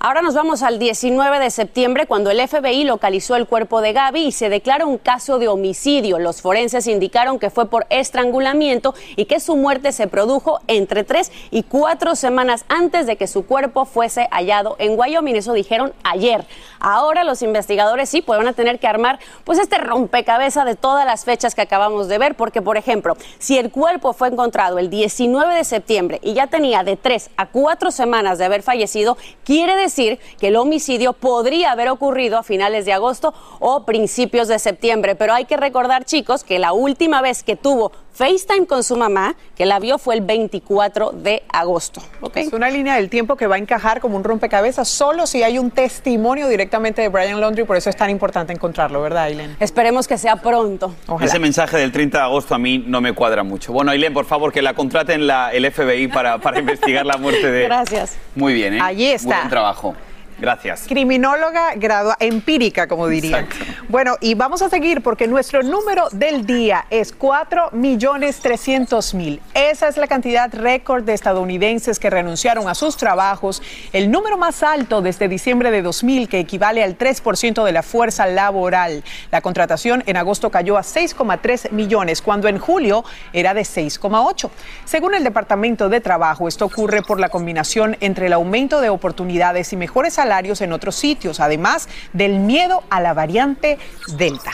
Ahora 0.00 0.22
nos 0.22 0.34
vamos 0.34 0.62
al 0.62 0.78
19 0.78 1.40
de 1.40 1.50
septiembre 1.50 2.06
cuando 2.06 2.30
el 2.30 2.46
FBI 2.46 2.84
localizó 2.84 3.34
el 3.34 3.48
cuerpo 3.48 3.80
de 3.80 3.92
Gaby 3.92 4.26
y 4.26 4.30
se 4.30 4.48
declara 4.48 4.86
un 4.86 4.96
caso 4.96 5.40
de 5.40 5.48
homicidio. 5.48 6.20
Los 6.20 6.40
forenses 6.40 6.86
indicaron 6.86 7.40
que 7.40 7.50
fue 7.50 7.68
por 7.68 7.84
estrangulamiento 7.90 8.94
y 9.16 9.24
que 9.24 9.40
su 9.40 9.56
muerte 9.56 9.90
se 9.90 10.06
produjo 10.06 10.60
entre 10.68 11.02
tres 11.02 11.32
y 11.50 11.64
cuatro 11.64 12.14
semanas 12.14 12.64
antes 12.68 13.08
de 13.08 13.16
que 13.16 13.26
su 13.26 13.44
cuerpo 13.44 13.86
fuese 13.86 14.28
hallado 14.30 14.76
en 14.78 14.96
Wyoming. 14.96 15.34
Eso 15.34 15.52
dijeron 15.52 15.92
ayer. 16.04 16.44
Ahora 16.78 17.24
los 17.24 17.42
investigadores 17.42 18.08
sí 18.08 18.22
pues 18.22 18.38
van 18.38 18.46
a 18.46 18.52
tener 18.52 18.78
que 18.78 18.86
armar 18.86 19.18
pues 19.42 19.58
este 19.58 19.78
rompecabezas 19.78 20.64
de 20.64 20.76
todas 20.76 21.06
las 21.06 21.24
fechas 21.24 21.56
que 21.56 21.62
acabamos 21.62 22.06
de 22.06 22.18
ver 22.18 22.36
porque 22.36 22.62
por 22.62 22.76
ejemplo 22.76 23.16
si 23.40 23.58
el 23.58 23.72
cuerpo 23.72 24.12
fue 24.12 24.28
encontrado 24.28 24.78
el 24.78 24.90
19 24.90 25.56
de 25.56 25.64
septiembre 25.64 26.20
y 26.22 26.34
ya 26.34 26.46
tenía 26.46 26.84
de 26.84 26.96
tres 26.96 27.30
a 27.36 27.46
cuatro 27.46 27.90
semanas 27.90 28.38
de 28.38 28.44
haber 28.44 28.62
fallecido, 28.62 29.16
quiere 29.42 29.74
decir 29.74 29.87
decir 29.88 30.18
que 30.38 30.48
el 30.48 30.56
homicidio 30.56 31.12
podría 31.12 31.72
haber 31.72 31.88
ocurrido 31.88 32.38
a 32.38 32.42
finales 32.42 32.84
de 32.84 32.92
agosto 32.92 33.34
o 33.58 33.84
principios 33.84 34.48
de 34.48 34.58
septiembre. 34.58 35.14
Pero 35.14 35.34
hay 35.34 35.44
que 35.44 35.56
recordar, 35.56 36.04
chicos, 36.04 36.44
que 36.44 36.58
la 36.58 36.72
última 36.72 37.20
vez 37.20 37.42
que 37.42 37.56
tuvo 37.56 37.92
FaceTime 38.18 38.66
con 38.66 38.82
su 38.82 38.96
mamá, 38.96 39.36
que 39.56 39.64
la 39.64 39.78
vio 39.78 39.96
fue 39.96 40.16
el 40.16 40.22
24 40.22 41.12
de 41.12 41.44
agosto. 41.52 42.02
Es 42.34 42.52
una 42.52 42.68
línea 42.68 42.96
del 42.96 43.08
tiempo 43.08 43.36
que 43.36 43.46
va 43.46 43.54
a 43.54 43.58
encajar 43.58 44.00
como 44.00 44.16
un 44.16 44.24
rompecabezas 44.24 44.88
solo 44.88 45.24
si 45.28 45.44
hay 45.44 45.56
un 45.56 45.70
testimonio 45.70 46.48
directamente 46.48 47.00
de 47.00 47.10
Brian 47.10 47.40
Laundry, 47.40 47.62
por 47.62 47.76
eso 47.76 47.90
es 47.90 47.96
tan 47.96 48.10
importante 48.10 48.52
encontrarlo, 48.52 49.00
¿verdad, 49.00 49.22
Aileen? 49.22 49.56
Esperemos 49.60 50.08
que 50.08 50.18
sea 50.18 50.34
pronto. 50.34 50.96
Ese 51.20 51.38
mensaje 51.38 51.76
del 51.76 51.92
30 51.92 52.18
de 52.18 52.24
agosto 52.24 52.56
a 52.56 52.58
mí 52.58 52.82
no 52.84 53.00
me 53.00 53.12
cuadra 53.12 53.44
mucho. 53.44 53.72
Bueno, 53.72 53.92
Aileen, 53.92 54.12
por 54.12 54.24
favor, 54.24 54.52
que 54.52 54.62
la 54.62 54.74
contraten 54.74 55.28
la, 55.28 55.52
el 55.52 55.70
FBI 55.70 56.08
para, 56.08 56.38
para 56.38 56.58
investigar 56.58 57.06
la 57.06 57.18
muerte 57.18 57.48
de... 57.48 57.62
Gracias. 57.66 58.16
Muy 58.34 58.52
bien, 58.52 58.74
¿eh? 58.74 58.80
Allí 58.82 59.06
está. 59.06 59.28
Muy 59.28 59.36
buen 59.36 59.50
trabajo. 59.50 59.94
Gracias. 60.40 60.84
Criminóloga 60.86 61.74
graduada, 61.74 62.16
empírica, 62.20 62.86
como 62.86 63.08
dirían. 63.08 63.48
Bueno, 63.88 64.16
y 64.20 64.34
vamos 64.34 64.62
a 64.62 64.68
seguir 64.68 65.02
porque 65.02 65.26
nuestro 65.26 65.64
número 65.64 66.08
del 66.12 66.46
día 66.46 66.86
es 66.90 67.12
4 67.12 67.70
millones 67.72 68.38
300 68.40 69.14
mil. 69.14 69.42
Esa 69.54 69.88
es 69.88 69.96
la 69.96 70.06
cantidad 70.06 70.52
récord 70.54 71.02
de 71.02 71.14
estadounidenses 71.14 71.98
que 71.98 72.08
renunciaron 72.08 72.68
a 72.68 72.76
sus 72.76 72.96
trabajos, 72.96 73.62
el 73.92 74.12
número 74.12 74.38
más 74.38 74.62
alto 74.62 75.02
desde 75.02 75.26
diciembre 75.26 75.72
de 75.72 75.82
2000, 75.82 76.28
que 76.28 76.38
equivale 76.38 76.84
al 76.84 76.96
3% 76.96 77.64
de 77.64 77.72
la 77.72 77.82
fuerza 77.82 78.26
laboral. 78.26 79.02
La 79.32 79.40
contratación 79.40 80.04
en 80.06 80.16
agosto 80.16 80.50
cayó 80.50 80.76
a 80.76 80.82
6,3 80.82 81.72
millones, 81.72 82.22
cuando 82.22 82.46
en 82.46 82.58
julio 82.58 83.04
era 83.32 83.54
de 83.54 83.62
6,8. 83.62 84.50
Según 84.84 85.14
el 85.14 85.24
Departamento 85.24 85.88
de 85.88 86.00
Trabajo, 86.00 86.46
esto 86.46 86.66
ocurre 86.66 87.02
por 87.02 87.18
la 87.18 87.28
combinación 87.28 87.96
entre 88.00 88.26
el 88.26 88.32
aumento 88.32 88.80
de 88.80 88.88
oportunidades 88.88 89.72
y 89.72 89.76
mejores 89.76 90.14
salarios 90.14 90.27
en 90.60 90.72
otros 90.72 90.94
sitios, 90.94 91.40
además 91.40 91.88
del 92.12 92.38
miedo 92.38 92.82
a 92.90 93.00
la 93.00 93.14
variante 93.14 93.78
Delta. 94.16 94.52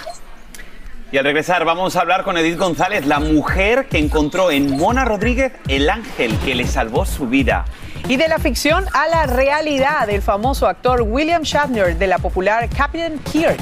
Y 1.13 1.19
al 1.19 1.25
regresar 1.25 1.65
vamos 1.65 1.97
a 1.97 2.01
hablar 2.01 2.25
con 2.25 2.37
Edith 2.37 2.59
González, 2.59 3.07
la 3.07 3.21
mujer 3.21 3.87
que 3.89 3.99
encontró 3.99 4.51
en 4.51 4.77
Mona 4.77 5.05
Rodríguez 5.05 5.53
el 5.69 5.91
ángel 5.91 6.37
que 6.39 6.55
le 6.55 6.67
salvó 6.67 7.05
su 7.05 7.29
vida. 7.29 7.65
Y 8.09 8.17
de 8.17 8.29
la 8.29 8.39
ficción 8.39 8.85
a 8.93 9.09
la 9.09 9.27
realidad, 9.27 10.09
el 10.11 10.23
famoso 10.23 10.67
actor 10.67 11.03
William 11.03 11.43
Shatner 11.43 11.97
de 11.97 12.07
la 12.07 12.19
popular 12.19 12.69
Captain 12.69 13.19
Kirk 13.31 13.59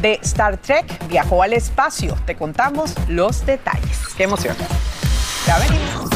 de 0.00 0.18
Star 0.22 0.56
Trek 0.56 0.86
viajó 1.08 1.42
al 1.42 1.52
espacio. 1.52 2.16
Te 2.26 2.36
contamos 2.36 2.94
los 3.08 3.44
detalles. 3.46 3.98
¡Qué 4.16 4.24
emoción! 4.24 4.56
Ya 5.46 5.58
venimos. 5.58 6.13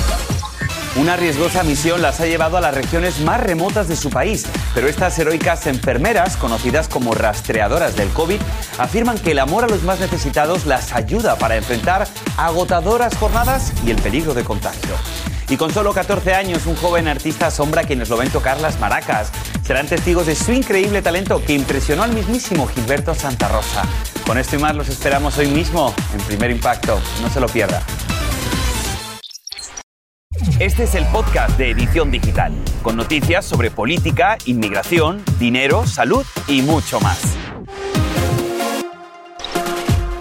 Una 0.99 1.17
riesgosa 1.17 1.63
misión 1.63 2.03
las 2.03 2.19
ha 2.19 2.27
llevado 2.27 2.57
a 2.57 2.61
las 2.61 2.75
regiones 2.75 3.21
más 3.21 3.41
remotas 3.41 3.87
de 3.87 3.95
su 3.95 4.11
país, 4.11 4.45
pero 4.75 4.89
estas 4.89 5.17
heroicas 5.17 5.69
enfermeras, 5.69 6.37
conocidas 6.37 6.89
como 6.89 7.15
rastreadoras 7.15 7.95
del 7.95 8.09
COVID, 8.09 8.41
afirman 8.79 9.17
que 9.17 9.31
el 9.31 9.39
amor 9.39 9.63
a 9.63 9.69
los 9.69 9.85
más 9.85 10.01
necesitados 10.01 10.67
las 10.67 10.93
ayuda 10.93 11.37
para 11.37 11.55
enfrentar 11.55 12.09
agotadoras 12.37 13.17
jornadas 13.17 13.73
y 13.87 13.93
el 13.93 14.03
peligro 14.03 14.35
de 14.35 14.43
contagio. 14.43 14.97
Y 15.49 15.57
con 15.57 15.73
solo 15.73 15.95
14 15.95 16.35
años, 16.35 16.67
un 16.67 16.75
joven 16.75 17.07
artista 17.07 17.47
asombra 17.47 17.83
a 17.83 17.85
quienes 17.85 18.09
lo 18.09 18.17
ven 18.17 18.31
tocar 18.31 18.61
las 18.61 18.81
maracas. 18.81 19.31
Serán 19.65 19.87
testigos 19.87 20.27
de 20.27 20.35
su 20.35 20.53
increíble 20.53 21.01
talento 21.01 21.41
que 21.45 21.55
impresionó 21.55 22.03
al 22.03 22.13
mismísimo 22.13 22.67
Gilberto 22.67 23.15
Santa 23.15 23.47
Rosa. 23.47 23.83
Con 24.27 24.37
esto 24.37 24.57
y 24.57 24.59
más 24.59 24.75
los 24.75 24.89
esperamos 24.89 25.39
hoy 25.39 25.47
mismo 25.47 25.95
en 26.13 26.21
Primer 26.23 26.51
Impacto. 26.51 27.01
No 27.23 27.31
se 27.31 27.39
lo 27.39 27.47
pierda. 27.47 27.83
Este 30.61 30.83
es 30.83 30.97
el 30.97 31.07
podcast 31.07 31.57
de 31.57 31.71
Edición 31.71 32.11
Digital, 32.11 32.53
con 32.83 32.97
noticias 32.97 33.45
sobre 33.45 33.71
política, 33.71 34.37
inmigración, 34.45 35.23
dinero, 35.39 35.87
salud 35.87 36.27
y 36.49 36.63
mucho 36.63 36.99
más. 36.99 37.37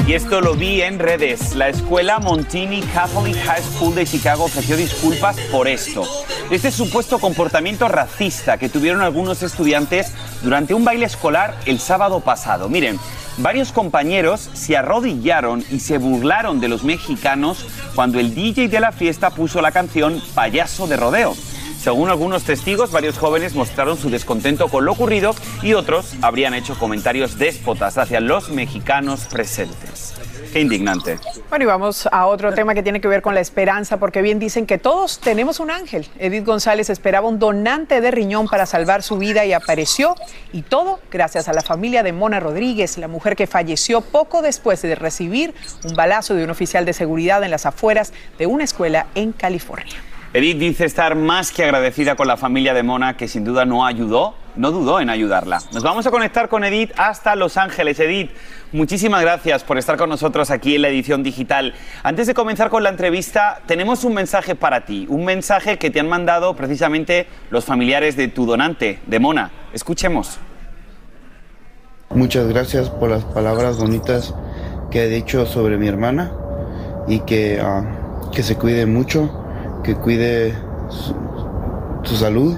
Y 0.06 0.14
esto 0.14 0.40
lo 0.40 0.54
vi 0.54 0.84
en 0.84 1.00
redes. 1.00 1.56
La 1.56 1.70
escuela 1.70 2.20
Montini 2.20 2.82
Catholic 2.82 3.36
High 3.36 3.64
School 3.64 3.96
de 3.96 4.06
Chicago 4.06 4.44
ofreció 4.44 4.78
disculpas 4.78 5.40
por 5.52 5.68
esto. 5.68 6.04
Este 6.52 6.70
supuesto 6.70 7.18
comportamiento 7.18 7.88
racista 7.88 8.60
que 8.60 8.70
tuvieron 8.70 9.02
algunos 9.02 9.42
estudiantes 9.42 10.14
durante 10.44 10.76
un 10.76 10.86
baile 10.86 11.08
escolar 11.08 11.58
el 11.66 11.80
sábado 11.80 12.20
pasado. 12.20 12.70
Miren, 12.70 13.00
varios 13.38 13.72
compañeros 13.72 14.50
se 14.54 14.78
arrodillaron 14.78 15.64
y 15.72 15.80
se 15.80 15.98
burlaron 15.98 16.60
de 16.60 16.68
los 16.68 16.84
mexicanos 16.84 17.66
cuando 17.96 18.20
el 18.20 18.34
DJ 18.34 18.68
de 18.68 18.80
la 18.80 18.92
fiesta 18.92 19.30
puso 19.30 19.62
la 19.62 19.72
canción 19.72 20.22
Payaso 20.34 20.88
de 20.88 20.98
Rodeo. 20.98 21.36
Según 21.80 22.10
algunos 22.10 22.44
testigos, 22.44 22.92
varios 22.92 23.18
jóvenes 23.18 23.56
mostraron 23.56 23.98
su 23.98 24.10
descontento 24.10 24.68
con 24.68 24.84
lo 24.84 24.92
ocurrido 24.92 25.34
y 25.62 25.74
otros 25.74 26.16
habrían 26.22 26.54
hecho 26.54 26.78
comentarios 26.78 27.38
déspotas 27.38 27.98
hacia 27.98 28.20
los 28.20 28.50
mexicanos 28.50 29.22
presentes. 29.26 30.17
Qué 30.52 30.62
indignante. 30.62 31.20
Bueno, 31.50 31.64
y 31.64 31.68
vamos 31.68 32.08
a 32.12 32.26
otro 32.26 32.54
tema 32.54 32.74
que 32.74 32.84
tiene 32.84 33.02
que 33.02 33.08
ver 33.08 33.22
con 33.22 33.36
la 33.36 33.42
esperanza, 33.42 33.98
porque 33.98 34.22
bien 34.22 34.40
dicen 34.40 34.66
que 34.66 34.78
todos 34.78 35.20
tenemos 35.20 35.60
un 35.60 35.72
ángel. 35.72 36.08
Edith 36.20 36.46
González 36.46 36.90
esperaba 36.90 37.28
un 37.28 37.40
donante 37.40 38.02
de 38.02 38.12
riñón 38.12 38.48
para 38.48 38.66
salvar 38.66 39.04
su 39.04 39.18
vida 39.18 39.46
y 39.46 39.54
apareció, 39.54 40.16
y 40.54 40.62
todo 40.62 41.00
gracias 41.12 41.48
a 41.48 41.54
la 41.54 41.62
familia 41.62 42.04
de 42.04 42.14
Mona 42.14 42.40
Rodríguez, 42.40 42.98
la 42.98 43.08
mujer 43.08 43.36
que 43.36 43.48
falleció 43.48 44.02
poco 44.02 44.42
después 44.42 44.82
de 44.82 44.96
recibir 44.96 45.54
un 45.84 45.96
balazo 45.96 46.34
de 46.34 46.44
un 46.44 46.50
oficial 46.50 46.86
de 46.86 46.94
seguridad 46.94 47.44
en 47.44 47.52
las 47.52 47.66
afueras 47.66 48.14
de 48.38 48.48
una 48.48 48.64
escuela 48.64 49.08
en 49.16 49.32
California. 49.32 49.96
Edith 50.34 50.58
dice 50.58 50.84
estar 50.84 51.16
más 51.16 51.52
que 51.52 51.64
agradecida 51.64 52.16
con 52.16 52.28
la 52.28 52.36
familia 52.36 52.74
de 52.74 52.84
Mona, 52.84 53.16
que 53.16 53.30
sin 53.30 53.46
duda 53.46 53.66
no 53.66 53.86
ayudó, 53.86 54.36
no 54.58 54.72
dudó 54.72 55.00
en 55.00 55.10
ayudarla. 55.10 55.62
Nos 55.72 55.84
vamos 55.84 56.06
a 56.06 56.12
conectar 56.12 56.50
con 56.50 56.66
Edith 56.66 56.92
hasta 56.98 57.36
Los 57.38 57.56
Ángeles. 57.56 57.98
Edith, 58.00 58.32
muchísimas 58.74 59.22
gracias 59.22 59.64
por 59.64 59.78
estar 59.78 59.96
con 59.96 60.10
nosotros 60.10 60.52
aquí 60.52 60.76
en 60.76 60.82
la 60.82 60.90
edición 60.90 61.24
digital. 61.24 61.74
Antes 62.04 62.28
de 62.28 62.34
comenzar 62.34 62.70
con 62.70 62.84
la 62.84 62.90
entrevista, 62.90 63.62
tenemos 63.68 64.04
un 64.04 64.16
mensaje 64.16 64.54
para 64.54 64.84
ti, 64.84 65.06
un 65.10 65.24
mensaje 65.24 65.78
que 65.78 65.90
te 65.92 66.02
han 66.02 66.10
mandado 66.10 66.56
precisamente 66.56 67.28
los 67.50 67.64
familiares 67.64 68.18
de 68.18 68.28
tu 68.28 68.46
donante, 68.46 69.00
de 69.08 69.20
Mona. 69.20 69.52
Escuchemos. 69.72 70.40
Muchas 72.10 72.48
gracias 72.48 72.90
por 72.90 73.10
las 73.10 73.24
palabras 73.24 73.78
bonitas 73.78 74.36
que 74.92 75.06
he 75.06 75.10
dicho 75.10 75.46
sobre 75.46 75.78
mi 75.78 75.88
hermana 75.88 76.34
y 77.08 77.20
que, 77.22 77.62
ah, 77.62 78.30
que 78.34 78.44
se 78.44 78.56
cuide 78.56 78.86
mucho, 78.86 79.47
que 79.84 79.96
cuide 79.96 80.54
su, 80.90 82.16
salud, 82.16 82.58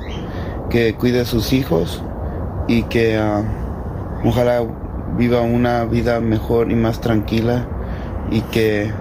que 0.70 0.96
cuide 0.96 1.22
a 1.22 1.26
sus 1.26 1.54
hijos 1.54 2.04
y 2.68 2.84
que 2.84 3.18
ah, 3.18 3.44
ojalá 4.24 4.62
viva 5.18 5.42
una 5.42 5.86
vida 5.86 6.20
mejor 6.20 6.72
y 6.72 6.76
más 6.76 7.02
tranquila 7.02 7.68
y 8.32 8.42
que 8.42 8.92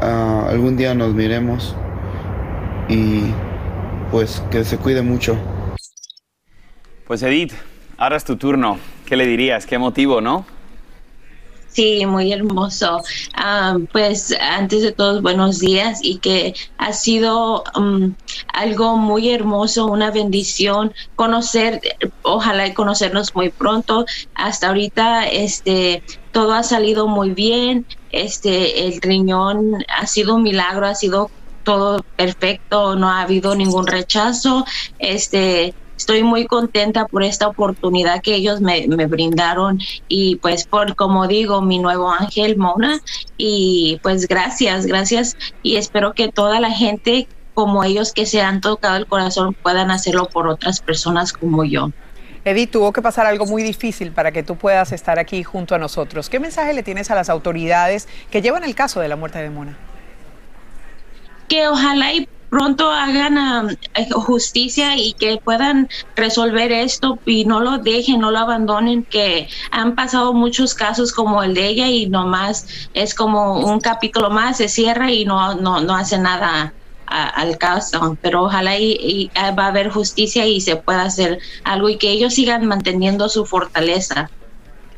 ah, 0.00 0.46
algún 0.48 0.76
día 0.76 0.94
nos 0.94 1.14
miremos 1.14 1.74
y 2.88 3.22
pues 4.10 4.42
que 4.50 4.64
se 4.64 4.76
cuide 4.76 5.02
mucho. 5.02 5.36
Pues 7.06 7.22
Edith, 7.22 7.54
ahora 7.96 8.16
es 8.16 8.24
tu 8.24 8.36
turno. 8.36 8.78
¿Qué 9.06 9.16
le 9.16 9.26
dirías? 9.26 9.66
Qué 9.66 9.78
motivo, 9.78 10.20
¿no? 10.20 10.44
Sí, 11.72 12.04
muy 12.04 12.32
hermoso. 12.32 13.00
Ah, 13.34 13.78
pues 13.92 14.34
antes 14.40 14.82
de 14.82 14.90
todo, 14.90 15.22
buenos 15.22 15.60
días 15.60 16.00
y 16.02 16.18
que 16.18 16.54
ha 16.78 16.92
sido 16.92 17.62
um, 17.76 18.14
algo 18.52 18.96
muy 18.96 19.30
hermoso, 19.30 19.86
una 19.86 20.10
bendición 20.10 20.92
conocer, 21.14 21.80
ojalá 22.22 22.74
conocernos 22.74 23.34
muy 23.36 23.50
pronto. 23.50 24.04
Hasta 24.34 24.68
ahorita, 24.68 25.28
este, 25.28 26.02
todo 26.32 26.54
ha 26.54 26.64
salido 26.64 27.06
muy 27.06 27.30
bien. 27.30 27.86
Este, 28.10 28.88
el 28.88 29.00
riñón 29.00 29.84
ha 29.96 30.06
sido 30.08 30.34
un 30.34 30.42
milagro, 30.42 30.86
ha 30.86 30.96
sido 30.96 31.30
todo 31.62 32.04
perfecto, 32.16 32.96
no 32.96 33.08
ha 33.08 33.22
habido 33.22 33.54
ningún 33.54 33.86
rechazo. 33.86 34.64
Este, 34.98 35.72
estoy 36.10 36.24
muy 36.24 36.46
contenta 36.46 37.06
por 37.06 37.22
esta 37.22 37.46
oportunidad 37.46 38.20
que 38.20 38.34
ellos 38.34 38.60
me, 38.60 38.84
me, 38.88 39.06
brindaron 39.06 39.78
y 40.08 40.36
pues 40.36 40.66
por, 40.66 40.96
como 40.96 41.28
digo, 41.28 41.62
mi 41.62 41.78
nuevo 41.78 42.10
ángel 42.10 42.56
Mona 42.56 43.00
y 43.36 44.00
pues 44.02 44.26
gracias, 44.26 44.86
gracias 44.86 45.36
y 45.62 45.76
espero 45.76 46.12
que 46.12 46.26
toda 46.26 46.58
la 46.58 46.72
gente 46.72 47.28
como 47.54 47.84
ellos 47.84 48.12
que 48.12 48.26
se 48.26 48.40
han 48.40 48.60
tocado 48.60 48.96
el 48.96 49.06
corazón 49.06 49.54
puedan 49.54 49.92
hacerlo 49.92 50.28
por 50.28 50.48
otras 50.48 50.80
personas 50.80 51.32
como 51.32 51.64
yo. 51.64 51.92
Edith, 52.44 52.72
tuvo 52.72 52.92
que 52.92 53.02
pasar 53.02 53.26
algo 53.26 53.46
muy 53.46 53.62
difícil 53.62 54.10
para 54.10 54.32
que 54.32 54.42
tú 54.42 54.56
puedas 54.56 54.90
estar 54.90 55.20
aquí 55.20 55.44
junto 55.44 55.76
a 55.76 55.78
nosotros. 55.78 56.28
¿Qué 56.28 56.40
mensaje 56.40 56.72
le 56.72 56.82
tienes 56.82 57.12
a 57.12 57.14
las 57.14 57.28
autoridades 57.28 58.08
que 58.32 58.42
llevan 58.42 58.64
el 58.64 58.74
caso 58.74 58.98
de 58.98 59.06
la 59.06 59.14
muerte 59.14 59.38
de 59.38 59.50
Mona? 59.50 59.76
Que 61.46 61.68
ojalá 61.68 62.12
y 62.14 62.28
pronto 62.50 62.90
hagan 62.90 63.38
uh, 63.38 64.20
justicia 64.20 64.96
y 64.96 65.14
que 65.14 65.38
puedan 65.42 65.88
resolver 66.16 66.72
esto 66.72 67.18
y 67.24 67.44
no 67.44 67.60
lo 67.60 67.78
dejen, 67.78 68.20
no 68.20 68.30
lo 68.30 68.40
abandonen, 68.40 69.04
que 69.04 69.48
han 69.70 69.94
pasado 69.94 70.34
muchos 70.34 70.74
casos 70.74 71.12
como 71.12 71.42
el 71.42 71.54
de 71.54 71.68
ella 71.68 71.88
y 71.88 72.06
nomás 72.06 72.66
es 72.92 73.14
como 73.14 73.60
un 73.60 73.80
capítulo 73.80 74.30
más, 74.30 74.58
se 74.58 74.68
cierra 74.68 75.10
y 75.10 75.24
no, 75.24 75.54
no, 75.54 75.80
no 75.80 75.94
hace 75.94 76.18
nada 76.18 76.74
al 77.06 77.58
caso, 77.58 78.16
pero 78.22 78.44
ojalá 78.44 78.78
y, 78.78 78.92
y 78.92 79.30
va 79.58 79.64
a 79.64 79.68
haber 79.68 79.90
justicia 79.90 80.46
y 80.46 80.60
se 80.60 80.76
pueda 80.76 81.02
hacer 81.02 81.38
algo 81.64 81.88
y 81.88 81.98
que 81.98 82.10
ellos 82.10 82.34
sigan 82.34 82.66
manteniendo 82.66 83.28
su 83.28 83.46
fortaleza. 83.46 84.30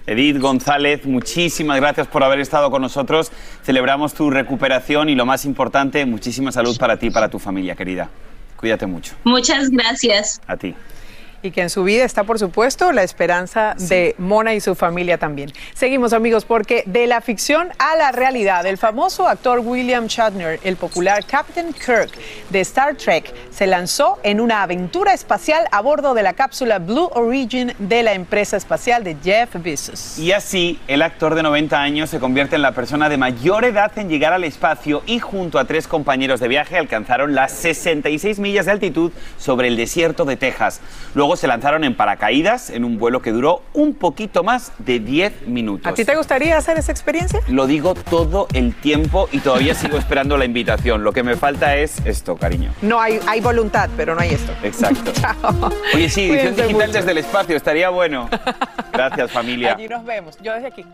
Edith 0.06 0.38
González, 0.38 1.04
muchísimas 1.06 1.78
gracias 1.78 2.06
por 2.06 2.24
haber 2.24 2.40
estado 2.40 2.70
con 2.70 2.82
nosotros. 2.82 3.30
Celebramos 3.62 4.14
tu 4.14 4.30
recuperación 4.30 5.08
y 5.08 5.14
lo 5.14 5.26
más 5.26 5.44
importante, 5.44 6.04
muchísima 6.06 6.52
salud 6.52 6.76
para 6.78 6.98
ti 6.98 7.06
y 7.06 7.10
para 7.10 7.28
tu 7.28 7.38
familia, 7.38 7.74
querida. 7.74 8.10
Cuídate 8.56 8.86
mucho. 8.86 9.14
Muchas 9.24 9.70
gracias. 9.70 10.40
A 10.46 10.56
ti 10.56 10.74
y 11.42 11.50
que 11.50 11.62
en 11.62 11.70
su 11.70 11.84
vida 11.84 12.04
está, 12.04 12.24
por 12.24 12.38
supuesto, 12.38 12.92
la 12.92 13.02
esperanza 13.02 13.74
sí. 13.76 13.86
de 13.88 14.14
Mona 14.18 14.54
y 14.54 14.60
su 14.60 14.74
familia 14.74 15.18
también. 15.18 15.52
Seguimos, 15.74 16.12
amigos, 16.12 16.44
porque 16.44 16.84
de 16.86 17.06
la 17.06 17.20
ficción 17.20 17.68
a 17.78 17.96
la 17.96 18.12
realidad, 18.12 18.64
el 18.66 18.78
famoso 18.78 19.28
actor 19.28 19.60
William 19.60 20.06
Shatner, 20.06 20.60
el 20.62 20.76
popular 20.76 21.24
Captain 21.24 21.72
Kirk 21.72 22.10
de 22.50 22.60
Star 22.60 22.94
Trek, 22.96 23.32
se 23.50 23.66
lanzó 23.66 24.18
en 24.22 24.40
una 24.40 24.62
aventura 24.62 25.12
espacial 25.12 25.66
a 25.72 25.80
bordo 25.80 26.14
de 26.14 26.22
la 26.22 26.32
cápsula 26.32 26.78
Blue 26.78 27.10
Origin 27.14 27.72
de 27.78 28.02
la 28.02 28.12
empresa 28.14 28.56
espacial 28.56 29.04
de 29.04 29.16
Jeff 29.22 29.54
Bezos. 29.54 30.18
Y 30.18 30.32
así, 30.32 30.78
el 30.86 31.02
actor 31.02 31.34
de 31.34 31.42
90 31.42 31.80
años 31.80 32.10
se 32.10 32.18
convierte 32.18 32.56
en 32.56 32.62
la 32.62 32.72
persona 32.72 33.08
de 33.08 33.16
mayor 33.16 33.64
edad 33.64 33.92
en 33.98 34.08
llegar 34.08 34.32
al 34.32 34.44
espacio 34.44 35.02
y 35.06 35.18
junto 35.18 35.58
a 35.58 35.64
tres 35.64 35.88
compañeros 35.88 36.40
de 36.40 36.48
viaje 36.48 36.78
alcanzaron 36.78 37.34
las 37.34 37.52
66 37.52 38.38
millas 38.38 38.66
de 38.66 38.72
altitud 38.72 39.12
sobre 39.38 39.68
el 39.68 39.76
desierto 39.76 40.24
de 40.24 40.36
Texas. 40.36 40.80
Luego 41.32 41.40
se 41.40 41.46
lanzaron 41.46 41.82
en 41.84 41.96
paracaídas 41.96 42.68
en 42.68 42.84
un 42.84 42.98
vuelo 42.98 43.22
que 43.22 43.32
duró 43.32 43.62
un 43.72 43.94
poquito 43.94 44.42
más 44.42 44.70
de 44.76 45.00
10 45.00 45.46
minutos. 45.46 45.90
¿A 45.90 45.94
ti 45.94 46.04
te 46.04 46.14
gustaría 46.14 46.58
hacer 46.58 46.76
esa 46.76 46.92
experiencia? 46.92 47.40
Lo 47.48 47.66
digo 47.66 47.94
todo 47.94 48.48
el 48.52 48.74
tiempo 48.74 49.30
y 49.32 49.38
todavía 49.38 49.74
sigo 49.74 49.96
esperando 49.96 50.36
la 50.36 50.44
invitación. 50.44 51.04
Lo 51.04 51.12
que 51.14 51.22
me 51.22 51.34
falta 51.34 51.74
es 51.74 52.04
esto, 52.04 52.36
cariño. 52.36 52.70
No, 52.82 53.00
hay, 53.00 53.18
hay 53.26 53.40
voluntad, 53.40 53.88
pero 53.96 54.14
no 54.14 54.20
hay 54.20 54.34
esto. 54.34 54.52
Exacto. 54.62 55.10
Chao. 55.14 55.70
Oye, 55.94 56.10
sí, 56.10 56.30
edición 56.30 56.54
digital 56.54 56.88
mucho. 56.88 56.98
desde 56.98 57.10
el 57.12 57.16
espacio, 57.16 57.56
estaría 57.56 57.88
bueno. 57.88 58.28
Gracias, 58.92 59.32
familia. 59.32 59.72
Allí 59.72 59.88
nos 59.88 60.04
vemos. 60.04 60.36
Yo 60.42 60.52
desde 60.52 60.66
aquí. 60.66 60.84